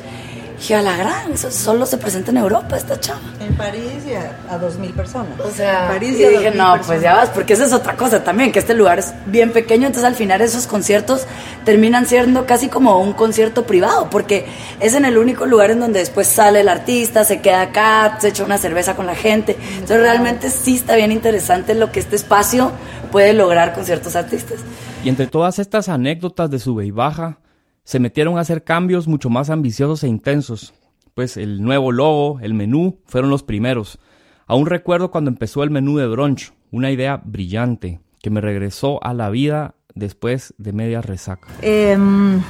Dije, 0.58 0.74
a 0.74 0.82
la 0.82 0.96
gran, 0.96 1.36
solo 1.36 1.84
se 1.84 1.98
presenta 1.98 2.30
en 2.30 2.38
Europa 2.38 2.76
esta 2.76 2.98
chava. 2.98 3.20
París 3.56 4.04
y 4.06 4.14
a, 4.14 4.58
dos 4.58 4.78
mil 4.78 4.92
personas. 4.92 5.38
O 5.40 5.50
sea, 5.50 5.88
París 5.88 6.18
y, 6.18 6.24
dije, 6.24 6.50
no, 6.50 6.74
pues 6.86 7.00
ya 7.00 7.14
vas, 7.14 7.30
porque 7.30 7.54
esa 7.54 7.64
es 7.64 7.72
otra 7.72 7.96
cosa 7.96 8.22
también, 8.22 8.52
que 8.52 8.58
este 8.58 8.74
lugar 8.74 8.98
es 8.98 9.14
bien 9.26 9.52
pequeño, 9.52 9.86
entonces 9.86 10.04
al 10.04 10.14
final 10.14 10.40
esos 10.40 10.66
conciertos 10.66 11.26
terminan 11.64 12.06
siendo 12.06 12.46
casi 12.46 12.68
como 12.68 12.98
un 13.00 13.12
concierto 13.12 13.66
privado, 13.66 14.10
porque 14.10 14.46
es 14.80 14.94
en 14.94 15.04
el 15.04 15.18
único 15.18 15.46
lugar 15.46 15.70
en 15.70 15.80
donde 15.80 16.00
después 16.00 16.26
sale 16.26 16.60
el 16.60 16.68
artista, 16.68 17.24
se 17.24 17.40
queda 17.40 17.62
acá, 17.62 18.18
se 18.20 18.28
echa 18.28 18.44
una 18.44 18.58
cerveza 18.58 18.94
con 18.94 19.06
la 19.06 19.14
gente. 19.14 19.56
Entonces 19.72 20.00
realmente 20.00 20.50
sí 20.50 20.76
está 20.76 20.96
bien 20.96 21.12
interesante 21.12 21.74
lo 21.74 21.90
que 21.92 22.00
este 22.00 22.16
espacio 22.16 22.72
puede 23.10 23.32
lograr 23.32 23.74
con 23.74 23.84
ciertos 23.84 24.16
artistas. 24.16 24.58
Y 25.04 25.08
entre 25.08 25.26
todas 25.26 25.58
estas 25.58 25.88
anécdotas 25.88 26.50
de 26.50 26.58
sube 26.58 26.84
y 26.84 26.90
baja, 26.90 27.38
se 27.84 28.00
metieron 28.00 28.36
a 28.36 28.40
hacer 28.40 28.64
cambios 28.64 29.06
mucho 29.06 29.30
más 29.30 29.48
ambiciosos 29.48 30.02
e 30.02 30.08
intensos, 30.08 30.74
pues 31.16 31.38
el 31.38 31.62
nuevo 31.62 31.92
logo, 31.92 32.40
el 32.42 32.52
menú, 32.52 32.98
fueron 33.06 33.30
los 33.30 33.42
primeros. 33.42 33.98
Aún 34.46 34.66
recuerdo 34.66 35.10
cuando 35.10 35.30
empezó 35.30 35.62
el 35.62 35.70
menú 35.70 35.96
de 35.96 36.06
brunch, 36.06 36.52
una 36.70 36.90
idea 36.90 37.22
brillante 37.24 38.02
que 38.20 38.28
me 38.28 38.42
regresó 38.42 39.02
a 39.02 39.14
la 39.14 39.30
vida 39.30 39.76
después 39.94 40.52
de 40.58 40.74
media 40.74 41.00
resaca. 41.00 41.48
Em, 41.62 42.42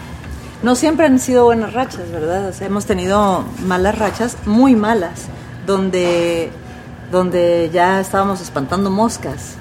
no 0.65 0.75
siempre 0.75 1.07
han 1.07 1.21
sido 1.21 1.45
buenas 1.45 1.75
rachas, 1.75 2.11
¿verdad? 2.11 2.53
hemos 2.61 2.87
tenido 2.87 3.45
malas 3.65 3.97
rachas, 3.97 4.37
muy 4.47 4.75
malas, 4.75 5.29
donde, 5.65 6.51
donde 7.13 7.71
ya 7.73 8.01
estábamos 8.01 8.41
espantando 8.41 8.91
moscas 8.91 9.55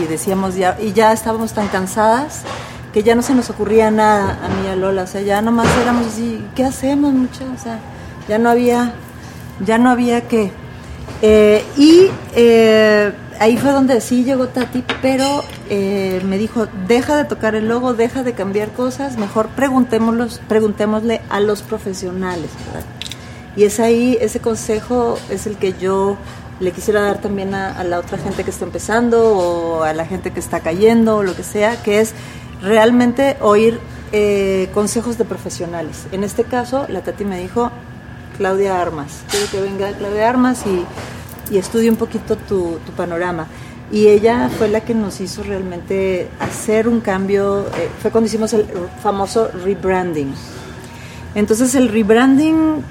y 0.00 0.06
decíamos 0.06 0.56
ya, 0.56 0.78
y 0.80 0.94
ya 0.94 1.12
estábamos 1.12 1.52
tan 1.52 1.68
cansadas 1.68 2.44
que 2.94 3.02
ya 3.02 3.14
no 3.14 3.20
se 3.20 3.34
nos 3.34 3.50
ocurría 3.50 3.90
nada 3.90 4.38
a 4.42 4.48
mí 4.48 4.68
y 4.68 4.68
a 4.68 4.74
Lola, 4.74 5.02
o 5.02 5.06
sea, 5.06 5.20
ya 5.20 5.42
nomás 5.42 5.68
éramos 5.82 6.06
así, 6.06 6.42
¿qué 6.54 6.64
hacemos 6.64 7.12
muchachos? 7.12 7.50
O 7.54 7.62
sea, 7.62 7.78
ya 8.28 8.38
no 8.38 8.50
había, 8.50 8.94
ya 9.64 9.78
no 9.78 9.90
había 9.90 10.28
que... 10.28 10.50
Eh, 11.22 11.64
y 11.76 12.08
eh, 12.36 13.12
ahí 13.40 13.56
fue 13.56 13.72
donde 13.72 14.00
sí 14.00 14.22
llegó 14.24 14.48
Tati, 14.48 14.84
pero 15.02 15.42
eh, 15.68 16.20
me 16.24 16.38
dijo, 16.38 16.68
deja 16.86 17.16
de 17.16 17.24
tocar 17.24 17.54
el 17.54 17.68
logo, 17.68 17.94
deja 17.94 18.22
de 18.22 18.34
cambiar 18.34 18.70
cosas, 18.70 19.16
mejor 19.16 19.48
preguntémosle 19.48 21.22
a 21.28 21.40
los 21.40 21.62
profesionales. 21.62 22.50
Y 23.56 23.64
es 23.64 23.80
ahí, 23.80 24.16
ese 24.20 24.38
consejo 24.40 25.18
es 25.30 25.46
el 25.46 25.56
que 25.56 25.72
yo 25.72 26.16
le 26.60 26.70
quisiera 26.72 27.00
dar 27.00 27.20
también 27.20 27.54
a, 27.54 27.72
a, 27.72 27.84
la 27.84 27.98
otra 27.98 28.18
gente 28.18 28.44
que 28.44 28.50
está 28.50 28.64
empezando 28.64 29.32
o 29.32 29.82
a 29.82 29.92
la 29.92 30.04
gente 30.04 30.32
que 30.32 30.40
está 30.40 30.60
cayendo 30.60 31.16
o 31.16 31.22
lo 31.22 31.34
que 31.34 31.42
sea, 31.42 31.82
que 31.82 32.00
es 32.00 32.14
realmente 32.62 33.36
oír 33.40 33.80
eh, 34.10 34.70
consejos 34.72 35.18
de 35.18 35.26
profesionales. 35.26 36.06
En 36.12 36.24
este 36.24 36.44
caso, 36.44 36.86
la 36.88 37.02
Tati 37.02 37.26
me 37.26 37.38
dijo, 37.38 37.70
Claudia 38.38 38.80
Armas, 38.80 39.24
quiero 39.30 39.50
que 39.50 39.60
venga 39.60 39.92
Claudia 39.92 40.28
Armas 40.30 40.62
y, 40.64 41.54
y 41.54 41.58
estudie 41.58 41.90
un 41.90 41.96
poquito 41.96 42.36
tu, 42.36 42.78
panorama. 42.96 43.48
y 43.90 44.06
ella 44.06 44.48
fue 44.56 44.68
la 44.68 44.80
que 44.80 44.94
nos 44.94 45.20
hizo 45.20 45.42
realmente 45.42 46.28
hacer 46.38 46.88
un 46.88 47.00
cambio, 47.00 47.66
eh, 47.76 47.90
fue 48.00 48.12
cuando 48.12 48.28
hicimos 48.28 48.52
el 48.52 48.66
famoso 49.02 49.48
rebranding. 49.64 50.32
Entonces 51.34 51.74
el 51.74 51.88
rebranding 51.88 52.82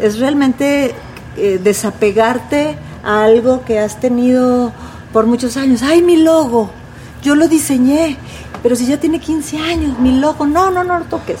es 0.00 0.18
realmente 0.18 0.92
eh, 1.36 1.60
desapegarte 1.62 2.76
a 3.04 3.24
algo 3.24 3.64
que 3.64 3.78
has 3.78 4.00
tenido 4.00 4.72
por 5.12 5.26
muchos 5.26 5.56
años. 5.56 5.82
¡Ay, 5.82 6.02
mi 6.02 6.16
logo! 6.16 6.70
Yo 7.22 7.36
lo 7.36 7.46
diseñé, 7.46 8.16
pero 8.62 8.74
si 8.74 8.86
ya 8.86 8.98
tiene 8.98 9.20
15 9.20 9.58
años, 9.58 9.98
mi 10.00 10.18
logo, 10.18 10.46
no, 10.46 10.70
no, 10.70 10.82
no 10.82 10.98
lo 10.98 11.04
toques. 11.04 11.38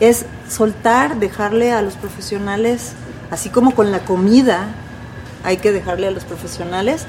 Es 0.00 0.26
soltar, 0.48 1.18
dejarle 1.18 1.72
a 1.72 1.82
los 1.82 1.94
profesionales, 1.94 2.92
así 3.30 3.48
como 3.48 3.74
con 3.74 3.90
la 3.90 4.00
comida, 4.00 4.68
hay 5.44 5.58
que 5.58 5.72
dejarle 5.72 6.06
a 6.06 6.10
los 6.10 6.24
profesionales 6.24 7.06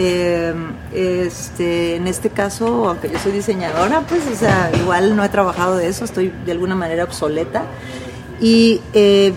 eh, 0.00 0.54
este, 0.94 1.96
en 1.96 2.06
este 2.06 2.30
caso, 2.30 2.88
aunque 2.88 3.10
yo 3.10 3.18
soy 3.18 3.32
diseñadora, 3.32 4.02
pues, 4.02 4.22
o 4.32 4.36
sea, 4.36 4.70
igual 4.80 5.16
no 5.16 5.24
he 5.24 5.28
trabajado 5.28 5.76
de 5.76 5.88
eso, 5.88 6.04
estoy 6.04 6.32
de 6.46 6.52
alguna 6.52 6.76
manera 6.76 7.02
obsoleta. 7.02 7.64
Y 8.40 8.80
eh, 8.92 9.32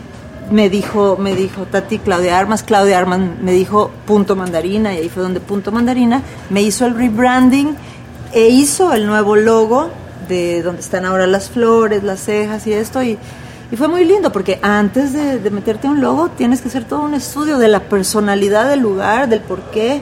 me 0.51 0.69
dijo, 0.69 1.17
me 1.17 1.35
dijo 1.35 1.65
Tati 1.65 1.97
Claudia 1.97 2.37
Armas, 2.37 2.61
Claudia 2.61 2.99
Armas 2.99 3.19
me 3.41 3.53
dijo 3.53 3.89
Punto 4.05 4.35
Mandarina, 4.35 4.93
y 4.93 4.99
ahí 4.99 5.09
fue 5.09 5.23
donde 5.23 5.39
Punto 5.39 5.71
Mandarina 5.71 6.21
me 6.51 6.61
hizo 6.61 6.85
el 6.85 6.95
rebranding 6.95 7.75
e 8.31 8.49
hizo 8.49 8.93
el 8.93 9.07
nuevo 9.07 9.35
logo 9.35 9.89
de 10.31 10.63
donde 10.63 10.81
están 10.81 11.05
ahora 11.05 11.27
las 11.27 11.49
flores, 11.49 12.03
las 12.03 12.21
cejas 12.21 12.65
y 12.65 12.73
esto, 12.73 13.03
y, 13.03 13.17
y 13.71 13.75
fue 13.75 13.87
muy 13.87 14.05
lindo 14.05 14.31
porque 14.31 14.59
antes 14.63 15.13
de, 15.13 15.37
de 15.37 15.49
meterte 15.51 15.87
un 15.87 16.01
logo 16.01 16.29
tienes 16.29 16.61
que 16.61 16.69
hacer 16.69 16.85
todo 16.85 17.03
un 17.03 17.13
estudio 17.13 17.59
de 17.59 17.67
la 17.67 17.81
personalidad 17.81 18.67
del 18.67 18.79
lugar, 18.79 19.29
del 19.29 19.41
por 19.41 19.61
qué 19.71 20.01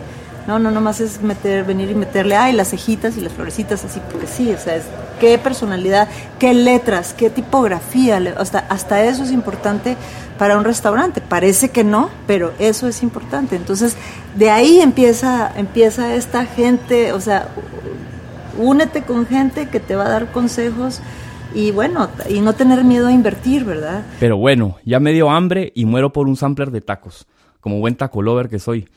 no, 0.49 0.57
no, 0.57 0.71
nomás 0.71 0.99
es 0.99 1.21
meter, 1.21 1.63
venir 1.63 1.91
y 1.91 1.93
meterle, 1.93 2.35
ay, 2.35 2.53
las 2.53 2.69
cejitas 2.71 3.15
y 3.17 3.21
las 3.21 3.31
florecitas 3.33 3.85
así, 3.85 4.01
porque 4.11 4.25
sí, 4.25 4.51
o 4.51 4.57
sea, 4.57 4.77
es 4.77 4.83
qué 5.19 5.37
personalidad, 5.37 6.07
qué 6.39 6.55
letras, 6.55 7.13
qué 7.13 7.29
tipografía, 7.29 8.19
hasta, 8.35 8.57
hasta 8.57 9.03
eso 9.03 9.23
es 9.23 9.31
importante 9.31 9.95
para 10.39 10.57
un 10.57 10.63
restaurante. 10.63 11.21
Parece 11.21 11.69
que 11.69 11.83
no, 11.83 12.09
pero 12.25 12.53
eso 12.57 12.87
es 12.87 13.03
importante. 13.03 13.57
Entonces, 13.57 13.95
de 14.33 14.49
ahí 14.49 14.81
empieza, 14.81 15.51
empieza 15.55 16.15
esta 16.15 16.47
gente, 16.47 17.13
o 17.13 17.21
sea, 17.21 17.49
únete 18.59 19.03
con 19.03 19.25
gente 19.25 19.69
que 19.69 19.79
te 19.79 19.95
va 19.95 20.05
a 20.05 20.09
dar 20.09 20.31
consejos 20.31 21.01
y 21.53 21.71
bueno, 21.71 22.09
y 22.29 22.41
no 22.41 22.53
tener 22.53 22.83
miedo 22.83 23.07
a 23.07 23.11
invertir, 23.11 23.65
¿verdad? 23.65 24.03
Pero 24.19 24.37
bueno, 24.37 24.77
ya 24.85 24.99
me 24.99 25.13
dio 25.13 25.29
hambre 25.31 25.71
y 25.73 25.85
muero 25.85 26.13
por 26.13 26.27
un 26.27 26.35
sampler 26.35 26.69
de 26.69 26.81
tacos, 26.81 27.25
como 27.59 27.79
buen 27.79 27.95
taco 27.95 28.21
lover 28.21 28.49
que 28.49 28.59
soy. 28.59 28.87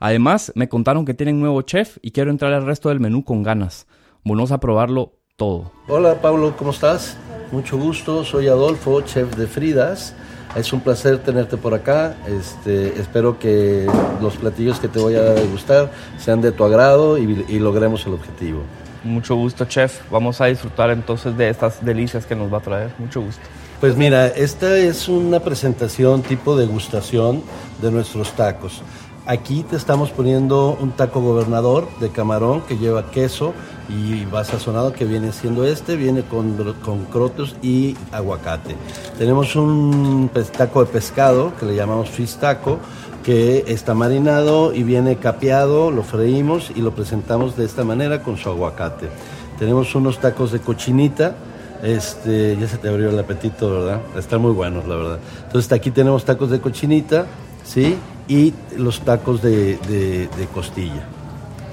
Además, 0.00 0.52
me 0.54 0.68
contaron 0.68 1.04
que 1.04 1.12
tienen 1.12 1.40
nuevo 1.40 1.60
chef 1.62 1.98
y 2.00 2.12
quiero 2.12 2.30
entrar 2.30 2.52
al 2.54 2.64
resto 2.64 2.88
del 2.88 3.00
menú 3.00 3.24
con 3.24 3.42
ganas. 3.42 3.86
Vamos 4.24 4.52
a 4.52 4.60
probarlo 4.60 5.14
todo. 5.36 5.72
Hola 5.88 6.20
Pablo, 6.20 6.54
¿cómo 6.56 6.70
estás? 6.70 7.16
Mucho 7.50 7.76
gusto, 7.78 8.24
soy 8.24 8.48
Adolfo, 8.48 9.00
chef 9.02 9.36
de 9.36 9.46
Fridas. 9.46 10.14
Es 10.56 10.72
un 10.72 10.80
placer 10.80 11.18
tenerte 11.18 11.56
por 11.56 11.74
acá. 11.74 12.16
Este, 12.26 12.98
espero 12.98 13.38
que 13.38 13.86
los 14.20 14.36
platillos 14.36 14.80
que 14.80 14.88
te 14.88 14.98
voy 14.98 15.14
a 15.14 15.22
degustar 15.22 15.90
sean 16.18 16.40
de 16.40 16.52
tu 16.52 16.64
agrado 16.64 17.18
y, 17.18 17.44
y 17.48 17.58
logremos 17.58 18.06
el 18.06 18.14
objetivo. 18.14 18.62
Mucho 19.04 19.36
gusto, 19.36 19.64
chef. 19.64 20.00
Vamos 20.10 20.40
a 20.40 20.46
disfrutar 20.46 20.90
entonces 20.90 21.36
de 21.36 21.48
estas 21.48 21.84
delicias 21.84 22.26
que 22.26 22.34
nos 22.34 22.52
va 22.52 22.58
a 22.58 22.62
traer. 22.62 22.90
Mucho 22.98 23.20
gusto. 23.20 23.42
Pues 23.80 23.96
mira, 23.96 24.26
esta 24.26 24.76
es 24.76 25.08
una 25.08 25.38
presentación 25.38 26.22
tipo 26.22 26.56
degustación 26.56 27.42
de 27.80 27.92
nuestros 27.92 28.32
tacos. 28.32 28.82
Aquí 29.28 29.62
te 29.62 29.76
estamos 29.76 30.08
poniendo 30.08 30.78
un 30.80 30.92
taco 30.92 31.20
gobernador 31.20 31.86
de 32.00 32.08
camarón 32.08 32.62
que 32.62 32.78
lleva 32.78 33.10
queso 33.10 33.52
y 33.90 34.24
va 34.24 34.42
sazonado 34.42 34.94
que 34.94 35.04
viene 35.04 35.32
siendo 35.32 35.66
este, 35.66 35.96
viene 35.96 36.22
con, 36.22 36.56
con 36.82 37.04
crotos 37.04 37.54
y 37.60 37.94
aguacate. 38.10 38.74
Tenemos 39.18 39.54
un 39.54 40.30
taco 40.56 40.82
de 40.82 40.90
pescado 40.90 41.52
que 41.60 41.66
le 41.66 41.76
llamamos 41.76 42.08
fish 42.08 42.36
taco 42.36 42.78
que 43.22 43.64
está 43.68 43.92
marinado 43.92 44.72
y 44.72 44.82
viene 44.82 45.16
capeado, 45.16 45.90
lo 45.90 46.02
freímos 46.04 46.72
y 46.74 46.80
lo 46.80 46.92
presentamos 46.92 47.54
de 47.54 47.66
esta 47.66 47.84
manera 47.84 48.22
con 48.22 48.38
su 48.38 48.48
aguacate. 48.48 49.10
Tenemos 49.58 49.94
unos 49.94 50.20
tacos 50.20 50.52
de 50.52 50.60
cochinita, 50.60 51.36
este, 51.82 52.56
ya 52.58 52.66
se 52.66 52.78
te 52.78 52.88
abrió 52.88 53.10
el 53.10 53.18
apetito, 53.18 53.70
¿verdad? 53.70 54.00
Están 54.16 54.40
muy 54.40 54.52
buenos, 54.52 54.88
la 54.88 54.96
verdad. 54.96 55.18
Entonces 55.44 55.70
aquí 55.70 55.90
tenemos 55.90 56.24
tacos 56.24 56.48
de 56.48 56.62
cochinita, 56.62 57.26
¿sí? 57.62 57.98
Y 58.28 58.52
los 58.76 59.00
tacos 59.00 59.42
de, 59.42 60.28
costilla. 60.54 61.08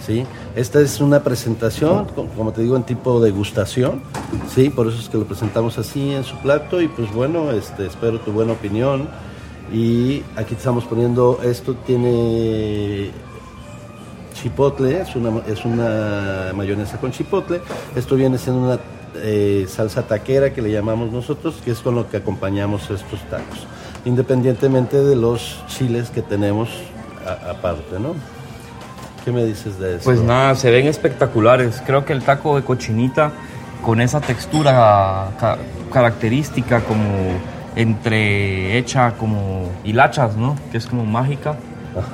¿sí? 0.06 0.26
Esta 0.56 0.80
es 0.80 1.02
una 1.02 1.22
presentación, 1.22 2.08
como 2.16 2.52
te 2.54 2.62
digo, 2.62 2.78
en 2.78 2.84
tipo 2.84 3.20
degustación, 3.20 4.02
¿sí? 4.54 4.70
por 4.70 4.88
eso 4.88 5.00
es 5.00 5.10
que 5.10 5.18
lo 5.18 5.26
presentamos 5.26 5.78
así 5.78 6.14
en 6.14 6.24
su 6.24 6.38
plato 6.38 6.82
y 6.82 6.88
pues 6.88 7.14
bueno, 7.14 7.52
este, 7.52 7.86
espero 7.86 8.20
tu 8.20 8.32
buena 8.32 8.54
opinión. 8.54 9.10
Y 9.74 10.22
aquí 10.36 10.54
estamos 10.54 10.86
poniendo, 10.86 11.40
esto 11.44 11.74
tiene 11.74 13.10
chipotle, 14.36 15.02
es 15.02 15.16
una, 15.16 15.42
es 15.48 15.66
una 15.66 16.52
mayonesa 16.54 17.00
con 17.00 17.12
chipotle, 17.12 17.62
esto 17.96 18.16
viene 18.16 18.38
siendo 18.38 18.62
una 18.62 18.80
eh, 19.16 19.66
salsa 19.68 20.04
taquera 20.04 20.54
que 20.54 20.62
le 20.62 20.72
llamamos 20.72 21.12
nosotros, 21.12 21.56
que 21.66 21.72
es 21.72 21.80
con 21.80 21.96
lo 21.96 22.08
que 22.08 22.18
acompañamos 22.18 22.92
estos 22.92 23.22
tacos 23.28 23.66
independientemente 24.06 25.04
de 25.04 25.16
los 25.16 25.64
chiles 25.68 26.10
que 26.10 26.22
tenemos 26.22 26.70
aparte, 27.50 28.00
¿no? 28.00 28.14
¿Qué 29.24 29.32
me 29.32 29.44
dices 29.44 29.80
de 29.80 29.96
eso? 29.96 30.04
Pues 30.06 30.22
nada, 30.22 30.56
se 30.56 30.70
ven 30.70 30.86
espectaculares. 30.86 31.82
Creo 31.86 32.06
que 32.06 32.14
el 32.14 32.22
taco 32.22 32.56
de 32.56 32.64
cochinita 32.64 33.32
con 33.84 34.00
esa 34.00 34.22
textura 34.22 35.30
característica 35.92 36.82
como 36.82 37.04
entre 37.76 38.78
hecha 38.78 39.14
como 39.14 39.70
hilachas, 39.84 40.38
¿no? 40.38 40.56
Que 40.72 40.78
es 40.78 40.86
como 40.86 41.06
mágica. 41.06 41.56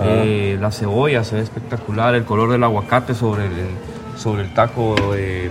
Eh, 0.03 0.57
la 0.61 0.71
cebolla 0.71 1.23
se 1.23 1.35
ve 1.35 1.41
espectacular, 1.41 2.13
el 2.13 2.23
color 2.23 2.51
del 2.51 2.63
aguacate 2.63 3.15
sobre 3.15 3.45
el, 3.45 3.51
sobre 4.21 4.43
el 4.43 4.53
taco 4.53 4.95
de, 5.11 5.49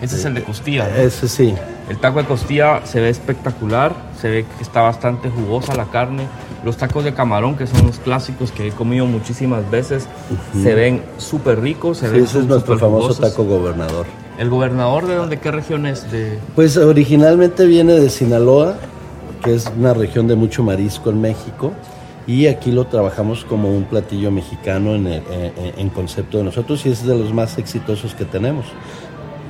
ese 0.00 0.16
es 0.16 0.24
el 0.24 0.34
de 0.34 0.42
costilla. 0.42 0.88
Ese 0.96 1.28
sí. 1.28 1.54
El 1.88 1.98
taco 1.98 2.18
de 2.18 2.26
costilla 2.26 2.84
se 2.84 3.00
ve 3.00 3.10
espectacular, 3.10 3.94
se 4.20 4.30
ve 4.30 4.46
que 4.56 4.62
está 4.62 4.80
bastante 4.80 5.30
jugosa 5.30 5.74
la 5.74 5.84
carne. 5.86 6.26
Los 6.64 6.78
tacos 6.78 7.04
de 7.04 7.12
camarón, 7.12 7.56
que 7.56 7.66
son 7.66 7.86
los 7.86 7.98
clásicos 7.98 8.50
que 8.50 8.68
he 8.68 8.70
comido 8.70 9.04
muchísimas 9.04 9.70
veces, 9.70 10.08
se 10.62 10.74
ven 10.74 11.02
súper 11.18 11.60
ricos. 11.60 11.98
Se 11.98 12.08
ven 12.08 12.24
ese 12.24 12.40
es 12.40 12.46
nuestro 12.46 12.78
famoso 12.78 13.14
taco 13.20 13.44
gobernador. 13.44 14.06
¿El 14.38 14.48
gobernador 14.48 15.06
de 15.06 15.14
dónde? 15.14 15.38
¿Qué 15.38 15.50
región 15.50 15.86
es? 15.86 16.10
De... 16.10 16.38
Pues 16.54 16.76
originalmente 16.78 17.66
viene 17.66 17.92
de 17.92 18.08
Sinaloa, 18.08 18.76
que 19.42 19.54
es 19.54 19.70
una 19.78 19.92
región 19.92 20.26
de 20.26 20.36
mucho 20.36 20.62
marisco 20.62 21.10
en 21.10 21.20
México. 21.20 21.72
Y 22.26 22.46
aquí 22.46 22.72
lo 22.72 22.86
trabajamos 22.86 23.44
como 23.44 23.70
un 23.70 23.84
platillo 23.84 24.30
mexicano 24.30 24.94
en, 24.94 25.06
en 25.06 25.90
concepto 25.90 26.38
de 26.38 26.44
nosotros 26.44 26.84
y 26.86 26.90
es 26.90 27.06
de 27.06 27.18
los 27.18 27.32
más 27.34 27.58
exitosos 27.58 28.14
que 28.14 28.24
tenemos 28.24 28.66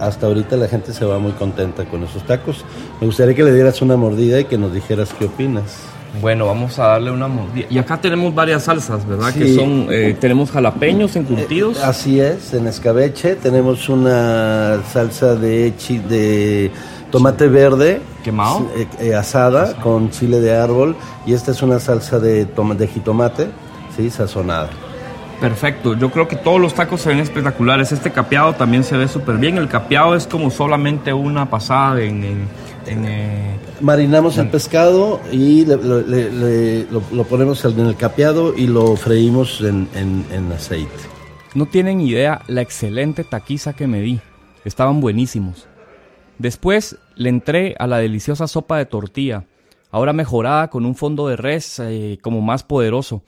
hasta 0.01 0.27
ahorita 0.27 0.57
la 0.57 0.69
gente 0.69 0.93
se 0.93 1.05
va 1.05 1.19
muy 1.19 1.33
contenta 1.33 1.85
con 1.85 2.03
esos 2.03 2.25
tacos. 2.27 2.65
Me 3.01 3.07
gustaría 3.07 3.35
que 3.35 3.45
le 3.45 3.55
dieras 3.55 3.81
una 3.83 3.97
mordida 3.97 4.41
y 4.41 4.45
que 4.45 4.59
nos 4.59 4.73
dijeras 4.73 5.15
qué 5.19 5.27
opinas. 5.27 5.79
Bueno, 6.21 6.47
vamos 6.47 6.79
a 6.79 6.87
darle 6.89 7.11
una 7.11 7.27
mordida. 7.27 7.67
Y 7.69 7.79
acá 7.79 8.01
tenemos 8.01 8.33
varias 8.35 8.65
salsas, 8.65 9.07
¿verdad? 9.07 9.35
Que 9.35 9.55
son, 9.55 9.89
eh, 9.91 10.17
tenemos 10.21 10.51
jalapeños 10.51 11.17
encurtidos. 11.17 11.79
Eh, 11.79 11.85
así 11.85 12.21
es, 12.21 12.55
en 12.55 12.69
escabeche 12.69 13.35
tenemos 13.35 13.89
una 13.89 14.81
salsa 14.93 15.35
de, 15.35 15.73
de 16.09 16.71
tomate 17.15 17.47
verde. 17.47 18.01
¿Quemado? 18.25 18.69
Eh, 18.99 19.15
asada 19.15 19.77
con 19.77 20.11
chile 20.11 20.41
de 20.41 20.57
árbol. 20.57 20.97
Y 21.25 21.33
esta 21.33 21.53
es 21.53 21.63
una 21.63 21.79
salsa 21.79 22.19
de, 22.19 22.45
de 22.45 22.89
jitomate, 22.89 23.51
¿sí? 23.97 24.11
Sazonada. 24.11 24.69
Perfecto, 25.41 25.95
yo 25.95 26.11
creo 26.11 26.27
que 26.27 26.35
todos 26.35 26.61
los 26.61 26.75
tacos 26.75 27.03
se 27.03 27.11
ven 27.11 27.21
espectaculares. 27.21 27.93
Este 27.93 28.11
capeado 28.11 28.55
también 28.55 28.83
se 28.83 28.97
ve 28.97 29.07
súper 29.07 29.37
bien. 29.37 29.59
El 29.59 29.69
capeado 29.69 30.17
es 30.17 30.27
como 30.27 30.51
solamente 30.51 31.13
una 31.13 31.49
pasada 31.49 32.03
en... 32.03 32.49
Eh, 32.87 33.57
Marinamos 33.81 34.37
el 34.39 34.49
pescado 34.49 35.21
y 35.31 35.65
lo, 35.67 37.25
ponemos 37.29 37.65
en 37.65 37.81
el 37.81 37.97
capeado 37.97 38.55
y 38.57 38.67
lo 38.67 38.97
freímos 38.97 39.61
en, 39.61 39.89
en 39.95 40.53
aceite. 40.53 40.93
No 41.55 41.67
tienen 41.67 42.01
idea 42.01 42.43
la 42.49 42.61
excelente 42.61 43.23
taquiza 43.23 43.73
que 43.73 43.87
me 43.87 44.01
di. 44.01 44.21
Estaban 44.65 45.01
buenísimos. 45.01 45.69
Después 46.39 46.99
le 47.15 47.29
entré 47.29 47.75
a 47.79 47.87
la 47.87 47.99
deliciosa 47.99 48.49
sopa 48.49 48.79
de 48.79 48.87
tortilla, 48.87 49.45
ahora 49.91 50.13
mejorada 50.13 50.69
con 50.69 50.85
un 50.85 50.95
fondo 50.95 51.29
de 51.29 51.37
res 51.37 51.79
eh, 51.79 52.19
como 52.23 52.41
más 52.41 52.63
poderoso 52.63 53.23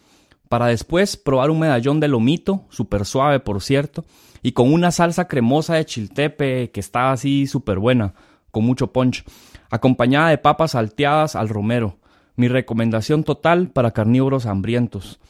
para 0.49 0.67
después 0.67 1.17
probar 1.17 1.51
un 1.51 1.61
medallón 1.61 2.01
de 2.01 2.09
lomito, 2.09 2.65
súper 2.71 3.05
suave 3.05 3.41
por 3.41 3.63
cierto, 3.63 4.05
y 4.43 4.53
con 4.53 4.73
una 4.73 4.91
salsa 4.91 5.27
cremosa 5.27 5.75
de 5.75 5.85
chiltepe 5.85 6.71
que 6.71 6.81
está 6.81 7.13
así 7.13 7.47
súper 7.47 7.79
buena, 7.79 8.15
con 8.51 8.65
mucho 8.65 8.93
punch, 8.93 9.25
acompañada 9.71 10.31
de 10.31 10.39
papas 10.39 10.73
salteadas 10.73 11.37
al 11.37 11.49
romero. 11.49 11.99
Mi 12.37 12.49
recomendación 12.49 13.25
total 13.25 13.71
para 13.71 13.93
carnívoros 13.93 14.47
hambrientos. 14.47 15.21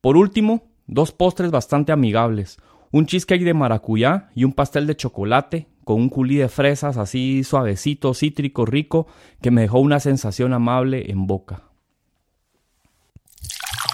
Por 0.00 0.16
último, 0.16 0.64
dos 0.86 1.12
postres 1.12 1.50
bastante 1.50 1.92
amigables. 1.92 2.58
un 2.90 3.06
cheesecake 3.06 3.42
de 3.42 3.54
maracuyá 3.54 4.30
y 4.34 4.44
un 4.44 4.52
pastel 4.52 4.86
de 4.86 4.96
chocolate 4.96 5.66
con 5.84 5.96
un 5.96 6.08
culí 6.08 6.36
de 6.36 6.48
fresas 6.48 6.96
así 6.96 7.44
suavecito, 7.44 8.14
cítrico, 8.14 8.66
rico, 8.66 9.06
que 9.40 9.50
me 9.50 9.62
dejó 9.62 9.78
una 9.80 10.00
sensación 10.00 10.52
amable 10.52 11.10
en 11.10 11.26
boca. 11.26 11.62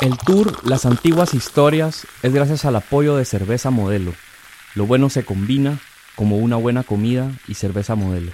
El 0.01 0.16
tour 0.16 0.66
Las 0.66 0.86
antiguas 0.86 1.34
historias 1.34 2.07
es 2.22 2.32
gracias 2.32 2.64
al 2.64 2.76
apoyo 2.76 3.16
de 3.16 3.26
Cerveza 3.26 3.70
Modelo. 3.70 4.14
Lo 4.74 4.86
bueno 4.86 5.11
se 5.11 5.24
combina 5.24 5.78
como 6.16 6.38
una 6.38 6.57
buena 6.57 6.84
comida 6.84 7.32
y 7.49 7.55
cerveza 7.55 7.95
modelo. 7.95 8.32